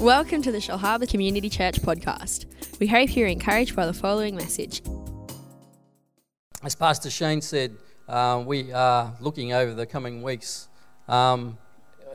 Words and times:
Welcome 0.00 0.40
to 0.44 0.50
the 0.50 0.56
Shellharbour 0.56 1.10
Community 1.10 1.50
Church 1.50 1.74
podcast. 1.82 2.46
We 2.80 2.86
hope 2.86 3.14
you're 3.14 3.28
encouraged 3.28 3.76
by 3.76 3.84
the 3.84 3.92
following 3.92 4.34
message. 4.34 4.80
As 6.62 6.74
Pastor 6.74 7.10
Shane 7.10 7.42
said, 7.42 7.76
uh, 8.08 8.42
we 8.46 8.72
are 8.72 9.14
looking 9.20 9.52
over 9.52 9.74
the 9.74 9.84
coming 9.84 10.22
weeks 10.22 10.70
um, 11.06 11.58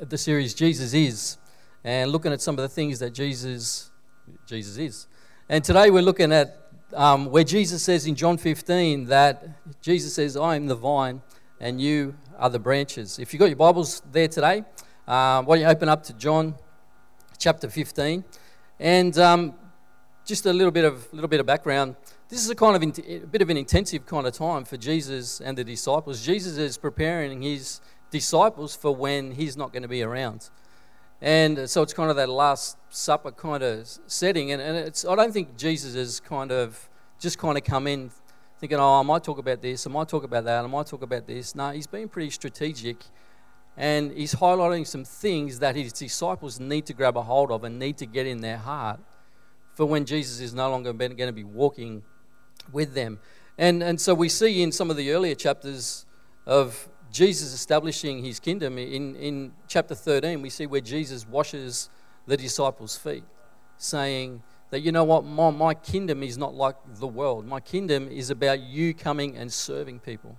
the 0.01 0.17
series 0.17 0.55
Jesus 0.55 0.95
is, 0.95 1.37
and 1.83 2.09
looking 2.09 2.33
at 2.33 2.41
some 2.41 2.55
of 2.55 2.63
the 2.63 2.69
things 2.69 2.97
that 2.97 3.13
Jesus 3.13 3.91
Jesus 4.47 4.77
is. 4.77 5.05
And 5.47 5.63
today 5.63 5.91
we're 5.91 6.01
looking 6.01 6.31
at 6.31 6.57
um, 6.95 7.27
where 7.27 7.43
Jesus 7.43 7.83
says 7.83 8.07
in 8.07 8.15
John 8.15 8.39
15 8.39 9.05
that 9.05 9.47
Jesus 9.83 10.15
says, 10.15 10.35
"I 10.35 10.55
am 10.55 10.65
the 10.65 10.73
vine, 10.75 11.21
and 11.59 11.79
you 11.79 12.15
are 12.39 12.49
the 12.49 12.57
branches." 12.57 13.19
If 13.19 13.31
you've 13.31 13.39
got 13.39 13.49
your 13.49 13.57
Bibles 13.57 14.01
there 14.11 14.27
today, 14.27 14.63
uh, 15.07 15.43
why 15.43 15.57
don't 15.57 15.59
you 15.59 15.67
open 15.67 15.87
up 15.87 16.01
to 16.05 16.13
John 16.13 16.55
chapter 17.37 17.69
15, 17.69 18.23
and 18.79 19.17
um, 19.17 19.53
just 20.25 20.45
a 20.45 20.53
little 20.53 20.71
bit 20.71 20.85
of 20.85 21.11
little 21.13 21.27
bit 21.27 21.39
of 21.39 21.45
background. 21.45 21.95
This 22.27 22.43
is 22.43 22.49
a 22.49 22.55
kind 22.55 22.75
of 22.75 22.83
in, 22.83 23.21
a 23.23 23.27
bit 23.27 23.41
of 23.41 23.49
an 23.49 23.57
intensive 23.57 24.05
kind 24.05 24.25
of 24.25 24.33
time 24.33 24.65
for 24.65 24.77
Jesus 24.77 25.39
and 25.39 25.57
the 25.57 25.63
disciples. 25.63 26.25
Jesus 26.25 26.57
is 26.57 26.77
preparing 26.77 27.41
his 27.41 27.81
disciples 28.09 28.75
for 28.75 28.95
when 28.95 29.31
he's 29.31 29.55
not 29.55 29.71
going 29.71 29.83
to 29.83 29.89
be 29.89 30.01
around. 30.01 30.49
And 31.21 31.69
so 31.69 31.81
it's 31.81 31.93
kind 31.93 32.09
of 32.09 32.15
that 32.17 32.29
Last 32.29 32.77
Supper 32.89 33.31
kind 33.31 33.63
of 33.63 33.87
setting. 34.07 34.51
And, 34.51 34.61
and 34.61 34.77
it's, 34.77 35.05
I 35.05 35.15
don't 35.15 35.31
think 35.31 35.57
Jesus 35.57 35.95
has 35.95 36.19
kind 36.19 36.51
of 36.51 36.89
just 37.19 37.37
kind 37.37 37.57
of 37.57 37.63
come 37.63 37.87
in 37.87 38.11
thinking, 38.59 38.79
oh, 38.79 38.99
I 38.99 39.03
might 39.03 39.23
talk 39.23 39.37
about 39.37 39.61
this, 39.61 39.85
I 39.85 39.89
might 39.89 40.07
talk 40.07 40.23
about 40.23 40.45
that, 40.45 40.63
I 40.63 40.67
might 40.67 40.87
talk 40.87 41.01
about 41.01 41.27
this. 41.27 41.55
No, 41.55 41.71
he's 41.71 41.87
been 41.87 42.09
pretty 42.09 42.29
strategic. 42.29 42.97
And 43.77 44.11
he's 44.11 44.35
highlighting 44.35 44.87
some 44.87 45.03
things 45.03 45.59
that 45.59 45.75
his 45.75 45.91
disciples 45.91 46.59
need 46.59 46.85
to 46.85 46.93
grab 46.93 47.17
a 47.17 47.21
hold 47.21 47.51
of 47.51 47.63
and 47.63 47.77
need 47.77 47.97
to 47.97 48.05
get 48.05 48.25
in 48.25 48.41
their 48.41 48.57
heart 48.57 48.99
for 49.73 49.85
when 49.85 50.05
Jesus 50.05 50.39
is 50.39 50.53
no 50.53 50.69
longer 50.69 50.93
going 50.93 51.17
to 51.17 51.33
be 51.33 51.43
walking 51.43 52.01
with 52.71 52.93
them. 52.93 53.19
And, 53.57 53.83
and 53.83 53.99
so 53.99 54.13
we 54.13 54.29
see 54.29 54.63
in 54.63 54.71
some 54.71 54.89
of 54.89 54.95
the 54.95 55.11
earlier 55.11 55.35
chapters 55.35 56.05
of 56.45 56.87
Jesus 57.11 57.53
establishing 57.53 58.23
his 58.23 58.39
kingdom, 58.39 58.77
in, 58.77 59.15
in 59.15 59.51
chapter 59.67 59.95
13, 59.95 60.41
we 60.41 60.49
see 60.49 60.65
where 60.65 60.81
Jesus 60.81 61.27
washes 61.27 61.89
the 62.25 62.37
disciples' 62.37 62.97
feet, 62.97 63.23
saying 63.77 64.41
that, 64.69 64.79
you 64.79 64.91
know 64.91 65.03
what, 65.03 65.25
my, 65.25 65.49
my 65.49 65.73
kingdom 65.73 66.23
is 66.23 66.37
not 66.37 66.53
like 66.53 66.75
the 66.95 67.07
world. 67.07 67.45
My 67.45 67.59
kingdom 67.59 68.09
is 68.09 68.29
about 68.29 68.61
you 68.61 68.93
coming 68.93 69.35
and 69.37 69.51
serving 69.51 69.99
people 69.99 70.37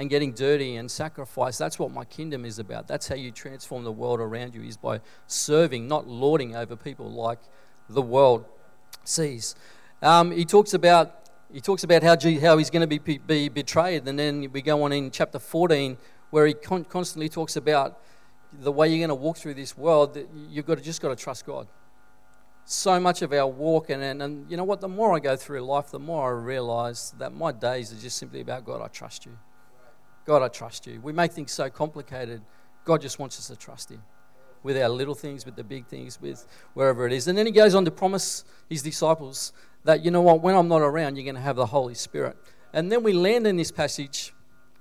and 0.00 0.08
getting 0.08 0.32
dirty 0.32 0.76
and 0.76 0.90
sacrifice. 0.90 1.58
That's 1.58 1.78
what 1.78 1.92
my 1.92 2.06
kingdom 2.06 2.46
is 2.46 2.58
about. 2.58 2.88
That's 2.88 3.06
how 3.06 3.16
you 3.16 3.30
transform 3.30 3.84
the 3.84 3.92
world 3.92 4.18
around 4.18 4.54
you, 4.54 4.62
is 4.62 4.78
by 4.78 5.02
serving, 5.26 5.88
not 5.88 6.08
lording 6.08 6.56
over 6.56 6.74
people 6.74 7.10
like 7.10 7.38
the 7.86 8.00
world 8.00 8.46
sees. 9.04 9.54
Um, 10.00 10.30
he 10.30 10.46
talks 10.46 10.72
about 10.72 11.16
he 11.52 11.60
talks 11.60 11.84
about 11.84 12.02
how, 12.02 12.16
how 12.40 12.56
he's 12.56 12.70
going 12.70 12.88
to 12.88 12.98
be, 12.98 13.18
be 13.18 13.50
betrayed, 13.50 14.08
and 14.08 14.18
then 14.18 14.50
we 14.52 14.62
go 14.62 14.84
on 14.84 14.92
in 14.92 15.10
chapter 15.10 15.38
14 15.38 15.98
where 16.30 16.46
he 16.46 16.54
con- 16.54 16.84
constantly 16.84 17.28
talks 17.28 17.56
about 17.56 18.00
the 18.52 18.72
way 18.72 18.88
you're 18.88 19.06
going 19.06 19.08
to 19.10 19.14
walk 19.14 19.36
through 19.36 19.54
this 19.54 19.76
world. 19.76 20.14
That 20.14 20.30
you've 20.48 20.64
got 20.64 20.78
to 20.78 20.82
just 20.82 21.02
got 21.02 21.10
to 21.10 21.16
trust 21.16 21.44
God. 21.44 21.68
So 22.64 22.98
much 22.98 23.20
of 23.20 23.34
our 23.34 23.48
walk, 23.48 23.90
and, 23.90 24.02
and, 24.02 24.22
and 24.22 24.50
you 24.50 24.56
know 24.56 24.64
what? 24.64 24.80
The 24.80 24.88
more 24.88 25.14
I 25.14 25.18
go 25.18 25.36
through 25.36 25.60
life, 25.60 25.90
the 25.90 25.98
more 25.98 26.30
I 26.30 26.42
realize 26.42 27.12
that 27.18 27.34
my 27.34 27.52
days 27.52 27.92
are 27.92 28.00
just 28.00 28.16
simply 28.16 28.40
about 28.40 28.64
God. 28.64 28.80
I 28.80 28.88
trust 28.88 29.26
you. 29.26 29.36
God, 30.30 30.42
I 30.42 30.48
trust 30.48 30.86
you. 30.86 31.00
We 31.00 31.12
make 31.12 31.32
things 31.32 31.50
so 31.50 31.68
complicated. 31.68 32.40
God 32.84 33.00
just 33.00 33.18
wants 33.18 33.36
us 33.40 33.48
to 33.48 33.56
trust 33.56 33.90
Him 33.90 34.00
with 34.62 34.76
our 34.76 34.88
little 34.88 35.16
things, 35.16 35.44
with 35.44 35.56
the 35.56 35.64
big 35.64 35.88
things, 35.88 36.20
with 36.20 36.46
wherever 36.74 37.04
it 37.04 37.12
is. 37.12 37.26
And 37.26 37.36
then 37.36 37.46
He 37.46 37.50
goes 37.50 37.74
on 37.74 37.84
to 37.84 37.90
promise 37.90 38.44
His 38.68 38.80
disciples 38.80 39.52
that, 39.82 40.04
you 40.04 40.12
know 40.12 40.20
what, 40.22 40.40
when 40.40 40.54
I'm 40.54 40.68
not 40.68 40.82
around, 40.82 41.16
you're 41.16 41.24
going 41.24 41.34
to 41.34 41.40
have 41.40 41.56
the 41.56 41.66
Holy 41.66 41.94
Spirit. 41.94 42.36
And 42.72 42.92
then 42.92 43.02
we 43.02 43.12
land 43.12 43.44
in 43.44 43.56
this 43.56 43.72
passage 43.72 44.32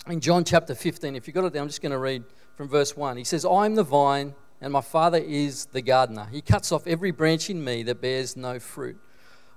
in 0.06 0.20
John 0.20 0.44
chapter 0.44 0.76
15. 0.76 1.16
If 1.16 1.26
you've 1.26 1.34
got 1.34 1.46
it 1.46 1.54
there, 1.54 1.64
I'm 1.64 1.68
just 1.68 1.82
going 1.82 1.94
to 1.94 1.98
read 1.98 2.26
from 2.56 2.70
verse 2.70 2.96
1. 2.96 3.18
He 3.18 3.24
says, 3.24 3.44
I 3.44 3.66
am 3.66 3.74
the 3.74 3.82
vine, 3.82 4.36
and 4.62 4.72
my 4.72 4.82
Father 4.82 5.18
is 5.18 5.66
the 5.66 5.82
gardener. 5.82 6.28
He 6.32 6.42
cuts 6.42 6.72
off 6.72 6.86
every 6.86 7.10
branch 7.10 7.50
in 7.50 7.64
me 7.64 7.82
that 7.82 8.02
bears 8.02 8.38
no 8.38 8.60
fruit, 8.60 9.00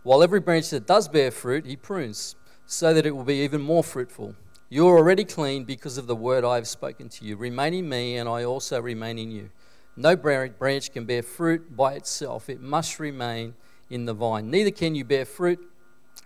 while 0.05 0.23
every 0.23 0.41
branch 0.41 0.71
that 0.71 0.87
does 0.87 1.07
bear 1.07 1.31
fruit, 1.31 1.67
He 1.67 1.77
prunes, 1.77 2.35
so 2.65 2.95
that 2.95 3.05
it 3.05 3.15
will 3.15 3.25
be 3.25 3.45
even 3.45 3.61
more 3.61 3.85
fruitful. 3.85 4.35
You 4.73 4.89
are 4.89 4.97
already 4.97 5.27
clean 5.27 5.65
because 5.65 5.99
of 5.99 6.07
the 6.07 6.17
word 6.17 6.47
I 6.47 6.55
have 6.55 6.67
spoken 6.67 7.11
to 7.11 7.27
you. 7.27 7.37
Remain 7.37 7.75
in 7.75 7.87
me, 7.87 8.17
and 8.17 8.27
I 8.27 8.45
also 8.45 8.81
remain 8.81 9.19
in 9.19 9.31
you. 9.31 9.51
No 9.99 10.17
branch 10.17 10.91
can 10.95 11.05
bear 11.05 11.23
fruit 11.23 11.77
by 11.77 11.93
itself, 11.93 12.49
it 12.49 12.59
must 12.59 12.99
remain 12.99 13.53
in 13.91 14.07
the 14.07 14.15
vine. 14.15 14.51
Neither 14.51 14.71
can 14.71 14.95
you 14.95 15.05
bear 15.05 15.27
fruit 15.27 15.61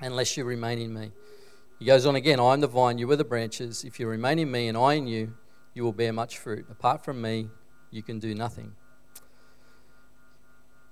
unless 0.00 0.36
you 0.36 0.44
remain 0.44 0.78
in 0.78 0.94
me. 0.94 1.10
He 1.80 1.86
goes 1.86 2.06
on 2.06 2.14
again 2.14 2.38
I 2.38 2.52
am 2.52 2.60
the 2.60 2.68
vine, 2.68 2.98
you 2.98 3.10
are 3.10 3.16
the 3.16 3.24
branches. 3.24 3.82
If 3.82 3.98
you 3.98 4.06
remain 4.06 4.38
in 4.38 4.48
me 4.48 4.68
and 4.68 4.78
I 4.78 4.92
in 4.92 5.08
you, 5.08 5.34
you 5.74 5.82
will 5.82 5.92
bear 5.92 6.12
much 6.12 6.38
fruit. 6.38 6.66
Apart 6.70 7.04
from 7.04 7.20
me, 7.20 7.48
you 7.90 8.04
can 8.04 8.20
do 8.20 8.32
nothing. 8.32 8.76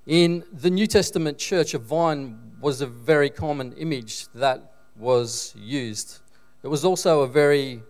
In 0.09 0.43
the 0.53 0.71
New 0.71 0.89
Testament 0.89 1.39
church, 1.39 1.73
a 1.73 1.79
vine 1.79 2.57
was 2.61 2.81
a 2.81 2.87
very 2.89 3.31
common 3.31 3.75
image 3.75 4.27
that 4.35 4.73
was 4.97 5.55
used. 5.57 6.19
It 6.65 6.69
was 6.69 6.83
also 6.83 7.21
a 7.21 7.29
very 7.29 7.83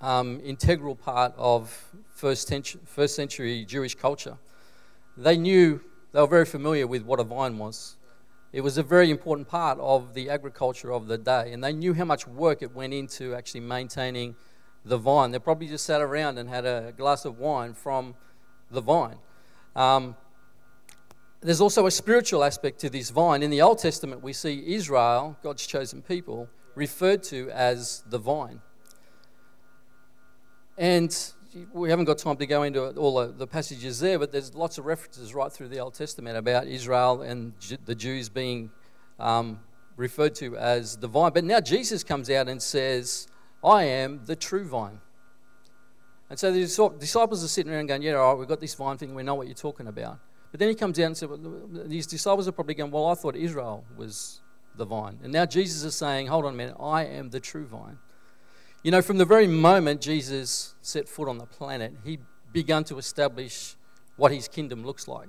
um, 0.00 0.40
integral 0.44 0.96
part 0.96 1.34
of 1.36 1.72
first 2.16 2.48
century, 2.48 2.80
first 2.84 3.14
century 3.14 3.64
Jewish 3.64 3.94
culture. 3.94 4.36
They 5.16 5.36
knew, 5.36 5.80
they 6.10 6.20
were 6.20 6.26
very 6.26 6.44
familiar 6.44 6.88
with 6.88 7.04
what 7.04 7.20
a 7.20 7.22
vine 7.22 7.58
was. 7.58 7.94
It 8.52 8.62
was 8.62 8.76
a 8.76 8.82
very 8.82 9.08
important 9.08 9.46
part 9.46 9.78
of 9.78 10.14
the 10.14 10.30
agriculture 10.30 10.92
of 10.92 11.06
the 11.06 11.16
day, 11.16 11.52
and 11.52 11.62
they 11.62 11.72
knew 11.72 11.94
how 11.94 12.04
much 12.04 12.26
work 12.26 12.60
it 12.60 12.74
went 12.74 12.92
into 12.92 13.36
actually 13.36 13.60
maintaining 13.60 14.34
the 14.84 14.98
vine. 14.98 15.30
They 15.30 15.38
probably 15.38 15.68
just 15.68 15.86
sat 15.86 16.00
around 16.00 16.38
and 16.38 16.48
had 16.48 16.66
a 16.66 16.92
glass 16.96 17.24
of 17.24 17.38
wine 17.38 17.72
from 17.72 18.16
the 18.68 18.80
vine. 18.80 19.18
Um, 19.76 20.16
there's 21.40 21.60
also 21.60 21.86
a 21.86 21.90
spiritual 21.92 22.42
aspect 22.42 22.80
to 22.80 22.90
this 22.90 23.10
vine. 23.10 23.44
In 23.44 23.50
the 23.50 23.62
Old 23.62 23.78
Testament, 23.78 24.24
we 24.24 24.32
see 24.32 24.74
Israel, 24.74 25.36
God's 25.44 25.64
chosen 25.68 26.02
people, 26.02 26.48
referred 26.74 27.22
to 27.24 27.50
as 27.50 28.02
the 28.08 28.18
vine. 28.18 28.60
And 30.78 31.16
we 31.72 31.90
haven't 31.90 32.06
got 32.06 32.18
time 32.18 32.36
to 32.36 32.46
go 32.46 32.62
into 32.62 32.90
all 32.96 33.26
the 33.26 33.46
passages 33.46 34.00
there, 34.00 34.18
but 34.18 34.32
there's 34.32 34.54
lots 34.54 34.78
of 34.78 34.86
references 34.86 35.34
right 35.34 35.52
through 35.52 35.68
the 35.68 35.80
Old 35.80 35.94
Testament 35.94 36.36
about 36.36 36.66
Israel 36.66 37.22
and 37.22 37.52
the 37.84 37.94
Jews 37.94 38.28
being 38.28 38.70
um, 39.18 39.60
referred 39.96 40.34
to 40.36 40.56
as 40.56 40.96
the 40.96 41.08
vine. 41.08 41.32
But 41.32 41.44
now 41.44 41.60
Jesus 41.60 42.02
comes 42.02 42.30
out 42.30 42.48
and 42.48 42.62
says, 42.62 43.28
I 43.62 43.84
am 43.84 44.22
the 44.24 44.36
true 44.36 44.64
vine. 44.64 45.00
And 46.30 46.38
so 46.38 46.50
the 46.50 46.98
disciples 46.98 47.44
are 47.44 47.48
sitting 47.48 47.72
around 47.72 47.86
going, 47.86 48.02
Yeah, 48.02 48.14
all 48.14 48.30
right, 48.30 48.38
we've 48.38 48.48
got 48.48 48.60
this 48.60 48.74
vine 48.74 48.96
thing, 48.96 49.14
we 49.14 49.22
know 49.22 49.34
what 49.34 49.46
you're 49.46 49.54
talking 49.54 49.86
about. 49.86 50.18
But 50.50 50.60
then 50.60 50.68
he 50.68 50.74
comes 50.74 50.98
out 50.98 51.04
and 51.04 51.16
says, 51.16 51.28
well, 51.28 51.68
These 51.86 52.06
disciples 52.06 52.48
are 52.48 52.52
probably 52.52 52.74
going, 52.74 52.90
Well, 52.90 53.08
I 53.08 53.14
thought 53.14 53.36
Israel 53.36 53.84
was 53.96 54.41
the 54.76 54.84
vine. 54.84 55.18
And 55.22 55.32
now 55.32 55.46
Jesus 55.46 55.84
is 55.84 55.94
saying, 55.94 56.26
Hold 56.28 56.44
on 56.44 56.54
a 56.54 56.56
minute, 56.56 56.76
I 56.80 57.04
am 57.04 57.30
the 57.30 57.40
true 57.40 57.66
vine. 57.66 57.98
You 58.82 58.90
know, 58.90 59.02
from 59.02 59.18
the 59.18 59.24
very 59.24 59.46
moment 59.46 60.00
Jesus 60.00 60.74
set 60.82 61.08
foot 61.08 61.28
on 61.28 61.38
the 61.38 61.46
planet, 61.46 61.92
he 62.04 62.18
began 62.52 62.84
to 62.84 62.98
establish 62.98 63.76
what 64.16 64.32
his 64.32 64.48
kingdom 64.48 64.84
looks 64.84 65.06
like. 65.06 65.28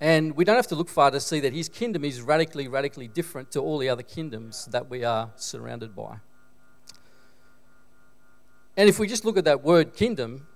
And 0.00 0.34
we 0.34 0.44
don't 0.44 0.56
have 0.56 0.66
to 0.68 0.74
look 0.74 0.88
far 0.88 1.10
to 1.10 1.20
see 1.20 1.40
that 1.40 1.52
his 1.52 1.68
kingdom 1.68 2.04
is 2.04 2.22
radically, 2.22 2.68
radically 2.68 3.06
different 3.06 3.50
to 3.52 3.60
all 3.60 3.78
the 3.78 3.88
other 3.88 4.02
kingdoms 4.02 4.66
that 4.66 4.88
we 4.88 5.04
are 5.04 5.30
surrounded 5.36 5.94
by. 5.94 6.16
And 8.76 8.88
if 8.88 8.98
we 8.98 9.06
just 9.06 9.24
look 9.26 9.36
at 9.36 9.44
that 9.44 9.62
word 9.62 9.94
kingdom, 9.94 10.46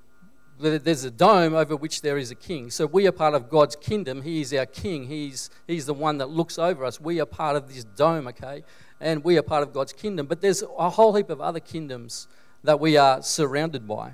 there's 0.59 1.05
a 1.05 1.11
dome 1.11 1.55
over 1.55 1.75
which 1.77 2.03
there 2.03 2.17
is 2.17 2.31
a 2.31 2.35
king. 2.35 2.71
So 2.71 2.87
we 2.87 3.07
are 3.07 3.13
part 3.13 3.35
of 3.35 3.51
God's 3.51 3.77
kingdom. 3.77 4.23
He 4.23 4.41
is 4.41 4.55
our 4.55 4.67
king. 4.67 5.07
He's, 5.09 5.51
he's 5.67 5.87
the 5.87 5.95
one 5.95 6.19
that 6.19 6.31
looks 6.31 6.59
over 6.59 6.85
us. 6.85 7.01
We 7.01 7.21
are 7.21 7.27
part 7.27 7.57
of 7.57 7.69
this 7.69 7.85
dome, 7.85 8.29
okay? 8.29 8.63
and 9.01 9.23
we 9.23 9.37
are 9.37 9.43
part 9.43 9.63
of 9.63 9.73
God's 9.73 9.93
kingdom. 9.93 10.27
But 10.27 10.41
there's 10.41 10.63
a 10.63 10.91
whole 10.91 11.15
heap 11.15 11.31
of 11.31 11.41
other 11.41 11.61
kingdoms 11.61 12.27
that 12.63 12.81
we 12.81 12.97
are 12.97 13.23
surrounded 13.23 13.87
by. 13.87 14.13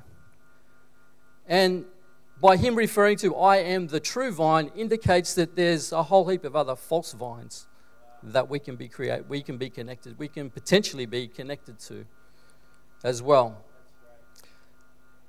And 1.47 1.85
by 2.41 2.57
him 2.57 2.75
referring 2.75 3.17
to 3.19 3.37
I 3.37 3.59
am 3.59 3.87
the 3.87 4.01
true 4.01 4.33
vine 4.33 4.71
indicates 4.75 5.35
that 5.35 5.57
there's 5.57 5.93
a 5.93 6.03
whole 6.03 6.29
heap 6.29 6.45
of 6.45 6.57
other 6.57 6.75
false 6.75 7.13
vines 7.13 7.67
that 8.23 8.49
we 8.49 8.59
can 8.59 8.77
be 8.77 8.89
create 8.89 9.27
we 9.29 9.43
can 9.43 9.57
be 9.57 9.71
connected 9.71 10.19
we 10.19 10.29
can 10.29 10.51
potentially 10.51 11.07
be 11.07 11.27
connected 11.27 11.79
to 11.79 12.05
as 13.03 13.23
well 13.23 13.65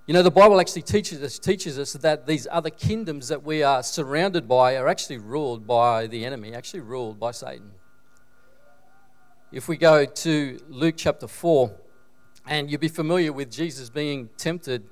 you 0.08 0.14
know 0.14 0.24
the 0.24 0.32
bible 0.32 0.60
actually 0.60 0.82
teaches 0.82 1.22
us 1.22 1.40
teaches 1.40 1.78
us 1.80 1.94
that 1.94 2.26
these 2.26 2.48
other 2.52 2.70
kingdoms 2.70 3.28
that 3.28 3.44
we 3.44 3.64
are 3.64 3.84
surrounded 3.84 4.48
by 4.48 4.76
are 4.76 4.88
actually 4.88 5.18
ruled 5.18 5.66
by 5.66 6.08
the 6.08 6.26
enemy 6.26 6.54
actually 6.54 6.80
ruled 6.80 7.20
by 7.20 7.32
satan 7.32 7.72
if 9.52 9.68
we 9.68 9.76
go 9.76 10.06
to 10.06 10.60
Luke 10.70 10.96
chapter 10.96 11.28
4, 11.28 11.76
and 12.48 12.72
you'll 12.72 12.80
be 12.80 12.88
familiar 12.88 13.34
with 13.34 13.52
Jesus 13.52 13.90
being 13.90 14.30
tempted 14.38 14.84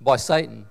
by 0.00 0.16
Satan. 0.16 0.66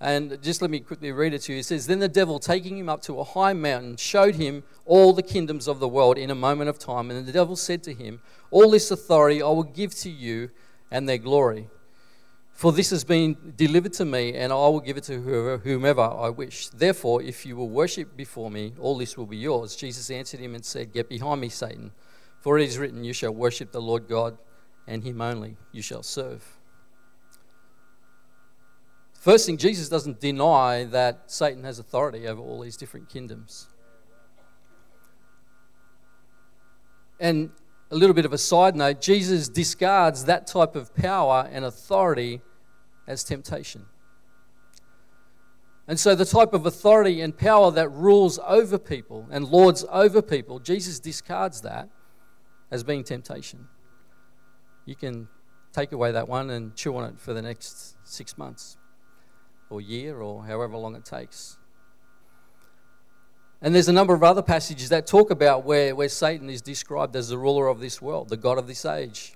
And 0.00 0.42
just 0.42 0.62
let 0.62 0.70
me 0.70 0.80
quickly 0.80 1.12
read 1.12 1.34
it 1.34 1.42
to 1.42 1.52
you. 1.52 1.58
It 1.58 1.66
says, 1.66 1.86
Then 1.86 1.98
the 1.98 2.08
devil, 2.08 2.38
taking 2.38 2.78
him 2.78 2.88
up 2.88 3.02
to 3.02 3.20
a 3.20 3.24
high 3.24 3.52
mountain, 3.52 3.98
showed 3.98 4.36
him 4.36 4.62
all 4.86 5.12
the 5.12 5.22
kingdoms 5.22 5.68
of 5.68 5.78
the 5.78 5.88
world 5.88 6.16
in 6.16 6.30
a 6.30 6.34
moment 6.34 6.70
of 6.70 6.78
time. 6.78 7.10
And 7.10 7.26
the 7.26 7.32
devil 7.32 7.54
said 7.54 7.82
to 7.82 7.92
him, 7.92 8.22
All 8.50 8.70
this 8.70 8.90
authority 8.90 9.42
I 9.42 9.48
will 9.48 9.62
give 9.62 9.94
to 9.96 10.08
you 10.08 10.50
and 10.90 11.06
their 11.06 11.18
glory. 11.18 11.68
For 12.60 12.72
this 12.72 12.90
has 12.90 13.04
been 13.04 13.54
delivered 13.56 13.94
to 13.94 14.04
me, 14.04 14.34
and 14.34 14.52
I 14.52 14.56
will 14.56 14.80
give 14.80 14.98
it 14.98 15.04
to 15.04 15.58
whomever 15.64 16.02
I 16.02 16.28
wish. 16.28 16.68
Therefore, 16.68 17.22
if 17.22 17.46
you 17.46 17.56
will 17.56 17.70
worship 17.70 18.14
before 18.14 18.50
me, 18.50 18.74
all 18.78 18.98
this 18.98 19.16
will 19.16 19.24
be 19.24 19.38
yours. 19.38 19.74
Jesus 19.74 20.10
answered 20.10 20.40
him 20.40 20.54
and 20.54 20.62
said, 20.62 20.92
Get 20.92 21.08
behind 21.08 21.40
me, 21.40 21.48
Satan. 21.48 21.90
For 22.40 22.58
it 22.58 22.68
is 22.68 22.76
written, 22.76 23.02
You 23.02 23.14
shall 23.14 23.32
worship 23.32 23.72
the 23.72 23.80
Lord 23.80 24.08
God, 24.08 24.36
and 24.86 25.02
him 25.02 25.22
only 25.22 25.56
you 25.72 25.80
shall 25.80 26.02
serve. 26.02 26.44
First 29.14 29.46
thing, 29.46 29.56
Jesus 29.56 29.88
doesn't 29.88 30.20
deny 30.20 30.84
that 30.84 31.30
Satan 31.30 31.64
has 31.64 31.78
authority 31.78 32.28
over 32.28 32.42
all 32.42 32.60
these 32.60 32.76
different 32.76 33.08
kingdoms. 33.08 33.68
And 37.18 37.52
a 37.90 37.96
little 37.96 38.12
bit 38.12 38.26
of 38.26 38.34
a 38.34 38.38
side 38.38 38.76
note 38.76 39.00
Jesus 39.00 39.48
discards 39.48 40.26
that 40.26 40.46
type 40.46 40.76
of 40.76 40.94
power 40.94 41.48
and 41.50 41.64
authority 41.64 42.42
as 43.10 43.24
temptation. 43.24 43.84
And 45.88 45.98
so, 45.98 46.14
the 46.14 46.24
type 46.24 46.54
of 46.54 46.66
authority 46.66 47.20
and 47.20 47.36
power 47.36 47.72
that 47.72 47.88
rules 47.88 48.38
over 48.46 48.78
people 48.78 49.26
and 49.30 49.48
lords 49.48 49.84
over 49.90 50.22
people, 50.22 50.60
Jesus 50.60 51.00
discards 51.00 51.62
that 51.62 51.88
as 52.70 52.84
being 52.84 53.02
temptation. 53.02 53.66
You 54.86 54.94
can 54.94 55.26
take 55.72 55.90
away 55.90 56.12
that 56.12 56.28
one 56.28 56.50
and 56.50 56.74
chew 56.76 56.96
on 56.96 57.10
it 57.10 57.18
for 57.18 57.34
the 57.34 57.42
next 57.42 57.96
six 58.04 58.38
months 58.38 58.76
or 59.68 59.80
year 59.80 60.20
or 60.20 60.44
however 60.44 60.76
long 60.76 60.94
it 60.94 61.04
takes. 61.04 61.58
And 63.60 63.74
there's 63.74 63.88
a 63.88 63.92
number 63.92 64.14
of 64.14 64.22
other 64.22 64.42
passages 64.42 64.88
that 64.88 65.06
talk 65.06 65.30
about 65.30 65.64
where, 65.64 65.94
where 65.94 66.08
Satan 66.08 66.48
is 66.48 66.62
described 66.62 67.14
as 67.14 67.28
the 67.28 67.36
ruler 67.36 67.66
of 67.66 67.80
this 67.80 68.00
world, 68.00 68.28
the 68.28 68.36
God 68.36 68.58
of 68.58 68.66
this 68.66 68.84
age. 68.84 69.34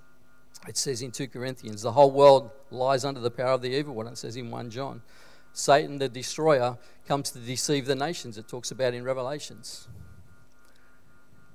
It 0.67 0.77
says 0.77 1.03
in 1.03 1.11
2 1.11 1.29
Corinthians, 1.29 1.83
the 1.83 1.93
whole 1.93 2.11
world 2.11 2.51
lies 2.71 3.05
under 3.05 3.21
the 3.21 3.31
power 3.31 3.53
of 3.53 3.62
the 3.62 3.77
evil 3.77 3.95
one. 3.95 4.06
It 4.06 4.19
says 4.19 4.37
in 4.37 4.51
1 4.51 4.71
John, 4.71 5.03
Satan, 5.53 5.99
the 5.99 6.09
destroyer, 6.09 6.79
comes 7.06 7.31
to 7.33 7.39
deceive 7.39 7.87
the 7.87 7.95
nations. 7.95 8.39
It 8.39 8.49
talks 8.49 8.71
about 8.71 8.95
in 8.95 9.05
Revelations. 9.05 9.89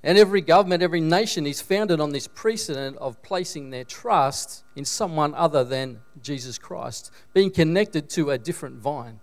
And 0.02 0.18
every 0.18 0.42
government, 0.42 0.82
every 0.82 1.02
nation 1.02 1.46
is 1.46 1.60
founded 1.60 2.00
on 2.00 2.12
this 2.12 2.28
precedent 2.28 2.98
of 2.98 3.22
placing 3.22 3.70
their 3.70 3.84
trust 3.84 4.64
in 4.76 4.86
someone 4.86 5.34
other 5.36 5.66
than 5.66 6.00
Jesus 6.22 6.58
Christ, 6.58 7.12
being 7.34 7.52
connected 7.52 8.10
to 8.12 8.32
a 8.32 8.38
different 8.38 8.78
vine, 8.78 9.20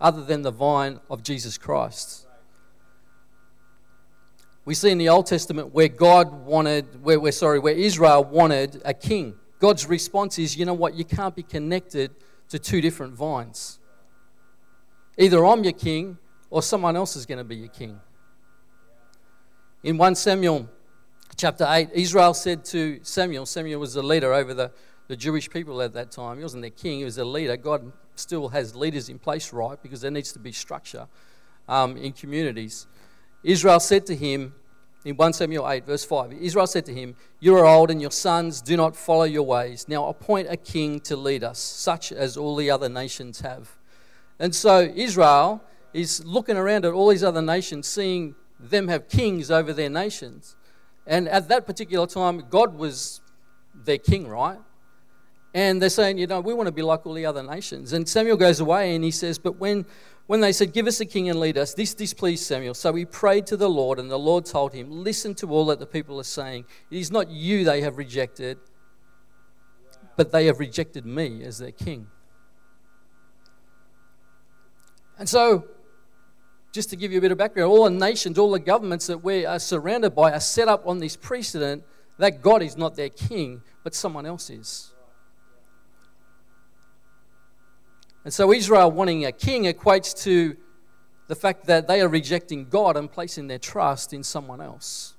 other 0.00 0.22
than 0.22 0.42
the 0.42 0.52
vine 0.52 1.00
of 1.10 1.24
Jesus 1.24 1.58
Christ. 1.58 2.26
We 4.64 4.74
see 4.74 4.90
in 4.90 4.98
the 4.98 5.08
Old 5.08 5.26
Testament 5.26 5.74
where 5.74 5.88
God 5.88 6.32
wanted, 6.44 7.02
where, 7.02 7.18
where 7.18 7.32
sorry, 7.32 7.58
where 7.58 7.74
Israel 7.74 8.22
wanted 8.22 8.80
a 8.84 8.94
king. 8.94 9.34
God's 9.58 9.86
response 9.86 10.38
is, 10.38 10.56
you 10.56 10.64
know 10.64 10.74
what, 10.74 10.94
you 10.94 11.04
can't 11.04 11.34
be 11.34 11.42
connected 11.42 12.12
to 12.48 12.58
two 12.58 12.80
different 12.80 13.14
vines. 13.14 13.80
Either 15.18 15.44
I'm 15.44 15.64
your 15.64 15.72
king 15.72 16.18
or 16.50 16.62
someone 16.62 16.96
else 16.96 17.16
is 17.16 17.26
going 17.26 17.38
to 17.38 17.44
be 17.44 17.56
your 17.56 17.68
king. 17.68 18.00
In 19.82 19.98
1 19.98 20.14
Samuel 20.14 20.68
chapter 21.36 21.66
8, 21.68 21.90
Israel 21.92 22.34
said 22.34 22.64
to 22.66 23.00
Samuel, 23.02 23.46
Samuel 23.46 23.80
was 23.80 23.94
the 23.94 24.02
leader 24.02 24.32
over 24.32 24.54
the, 24.54 24.70
the 25.08 25.16
Jewish 25.16 25.50
people 25.50 25.82
at 25.82 25.92
that 25.94 26.12
time. 26.12 26.36
He 26.36 26.42
wasn't 26.42 26.62
their 26.62 26.70
king, 26.70 26.98
he 26.98 27.04
was 27.04 27.18
a 27.18 27.24
leader. 27.24 27.56
God 27.56 27.92
still 28.14 28.48
has 28.50 28.76
leaders 28.76 29.08
in 29.08 29.18
place, 29.18 29.52
right? 29.52 29.80
Because 29.82 30.00
there 30.00 30.10
needs 30.10 30.32
to 30.32 30.38
be 30.38 30.52
structure 30.52 31.08
um, 31.68 31.96
in 31.96 32.12
communities. 32.12 32.86
Israel 33.42 33.80
said 33.80 34.06
to 34.06 34.14
him, 34.14 34.54
in 35.04 35.16
1 35.16 35.32
Samuel 35.32 35.68
8, 35.68 35.84
verse 35.84 36.04
5, 36.04 36.32
Israel 36.34 36.66
said 36.66 36.86
to 36.86 36.94
him, 36.94 37.16
You 37.40 37.56
are 37.56 37.66
old, 37.66 37.90
and 37.90 38.00
your 38.00 38.12
sons 38.12 38.62
do 38.62 38.76
not 38.76 38.94
follow 38.94 39.24
your 39.24 39.42
ways. 39.42 39.86
Now 39.88 40.06
appoint 40.06 40.46
a 40.48 40.56
king 40.56 41.00
to 41.00 41.16
lead 41.16 41.42
us, 41.42 41.58
such 41.58 42.12
as 42.12 42.36
all 42.36 42.54
the 42.54 42.70
other 42.70 42.88
nations 42.88 43.40
have. 43.40 43.76
And 44.38 44.54
so 44.54 44.92
Israel 44.94 45.62
is 45.92 46.24
looking 46.24 46.56
around 46.56 46.84
at 46.84 46.92
all 46.92 47.08
these 47.08 47.24
other 47.24 47.42
nations, 47.42 47.88
seeing 47.88 48.36
them 48.60 48.86
have 48.88 49.08
kings 49.08 49.50
over 49.50 49.72
their 49.72 49.90
nations. 49.90 50.54
And 51.04 51.28
at 51.28 51.48
that 51.48 51.66
particular 51.66 52.06
time, 52.06 52.44
God 52.48 52.76
was 52.76 53.20
their 53.74 53.98
king, 53.98 54.28
right? 54.28 54.58
And 55.54 55.82
they're 55.82 55.90
saying, 55.90 56.16
you 56.18 56.26
know, 56.26 56.40
we 56.40 56.54
want 56.54 56.66
to 56.66 56.72
be 56.72 56.82
like 56.82 57.06
all 57.06 57.12
the 57.12 57.26
other 57.26 57.42
nations. 57.42 57.92
And 57.92 58.08
Samuel 58.08 58.38
goes 58.38 58.60
away 58.60 58.94
and 58.94 59.04
he 59.04 59.10
says, 59.10 59.38
But 59.38 59.58
when, 59.58 59.84
when 60.26 60.40
they 60.40 60.52
said, 60.52 60.72
Give 60.72 60.86
us 60.86 61.00
a 61.00 61.06
king 61.06 61.28
and 61.28 61.38
lead 61.38 61.58
us, 61.58 61.74
this 61.74 61.92
displeased 61.92 62.44
Samuel. 62.44 62.74
So 62.74 62.94
he 62.94 63.04
prayed 63.04 63.46
to 63.48 63.56
the 63.56 63.68
Lord, 63.68 63.98
and 63.98 64.10
the 64.10 64.18
Lord 64.18 64.46
told 64.46 64.72
him, 64.72 64.90
Listen 64.90 65.34
to 65.36 65.50
all 65.50 65.66
that 65.66 65.78
the 65.78 65.86
people 65.86 66.18
are 66.18 66.24
saying. 66.24 66.64
It 66.90 66.98
is 66.98 67.10
not 67.10 67.30
you 67.30 67.64
they 67.64 67.82
have 67.82 67.98
rejected, 67.98 68.58
but 70.16 70.32
they 70.32 70.46
have 70.46 70.58
rejected 70.58 71.04
me 71.04 71.44
as 71.44 71.58
their 71.58 71.72
king. 71.72 72.06
And 75.18 75.28
so 75.28 75.66
just 76.72 76.88
to 76.90 76.96
give 76.96 77.12
you 77.12 77.18
a 77.18 77.20
bit 77.20 77.30
of 77.30 77.38
background, 77.38 77.70
all 77.70 77.84
the 77.84 77.90
nations, 77.90 78.38
all 78.38 78.50
the 78.50 78.58
governments 78.58 79.06
that 79.06 79.18
we 79.18 79.44
are 79.44 79.58
surrounded 79.58 80.14
by 80.14 80.32
are 80.32 80.40
set 80.40 80.68
up 80.68 80.86
on 80.86 80.98
this 80.98 81.16
precedent 81.16 81.84
that 82.18 82.40
God 82.40 82.62
is 82.62 82.76
not 82.78 82.96
their 82.96 83.10
king, 83.10 83.62
but 83.84 83.94
someone 83.94 84.24
else 84.24 84.48
is. 84.48 84.91
And 88.24 88.32
so 88.32 88.52
Israel 88.52 88.90
wanting 88.90 89.24
a 89.24 89.32
king 89.32 89.64
equates 89.64 90.20
to 90.24 90.56
the 91.28 91.34
fact 91.34 91.66
that 91.66 91.88
they 91.88 92.00
are 92.00 92.08
rejecting 92.08 92.68
God 92.68 92.96
and 92.96 93.10
placing 93.10 93.46
their 93.46 93.58
trust 93.58 94.12
in 94.12 94.22
someone 94.22 94.60
else. 94.60 95.14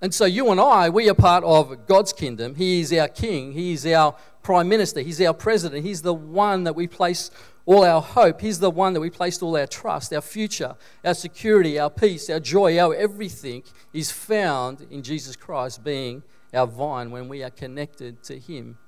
And 0.00 0.14
so 0.14 0.26
you 0.26 0.50
and 0.50 0.60
I, 0.60 0.90
we 0.90 1.08
are 1.10 1.14
part 1.14 1.42
of 1.42 1.86
God's 1.86 2.12
kingdom. 2.12 2.54
He 2.54 2.80
is 2.80 2.92
our 2.92 3.08
king, 3.08 3.52
He 3.52 3.72
is 3.72 3.84
our 3.86 4.14
prime 4.42 4.68
minister, 4.68 5.00
He's 5.00 5.20
our 5.20 5.34
president, 5.34 5.84
He's 5.84 6.02
the 6.02 6.14
one 6.14 6.64
that 6.64 6.76
we 6.76 6.86
place 6.86 7.30
all 7.66 7.84
our 7.84 8.00
hope. 8.00 8.40
He's 8.40 8.60
the 8.60 8.70
one 8.70 8.94
that 8.94 9.00
we 9.00 9.10
placed 9.10 9.42
all 9.42 9.54
our 9.56 9.66
trust, 9.66 10.12
our 10.14 10.22
future, 10.22 10.74
our 11.04 11.12
security, 11.12 11.78
our 11.78 11.90
peace, 11.90 12.30
our 12.30 12.40
joy, 12.40 12.78
our 12.78 12.94
everything 12.94 13.62
is 13.92 14.10
found 14.10 14.86
in 14.90 15.02
Jesus 15.02 15.36
Christ 15.36 15.84
being 15.84 16.22
our 16.54 16.66
vine 16.66 17.10
when 17.10 17.28
we 17.28 17.42
are 17.42 17.50
connected 17.50 18.22
to 18.22 18.38
Him 18.38 18.78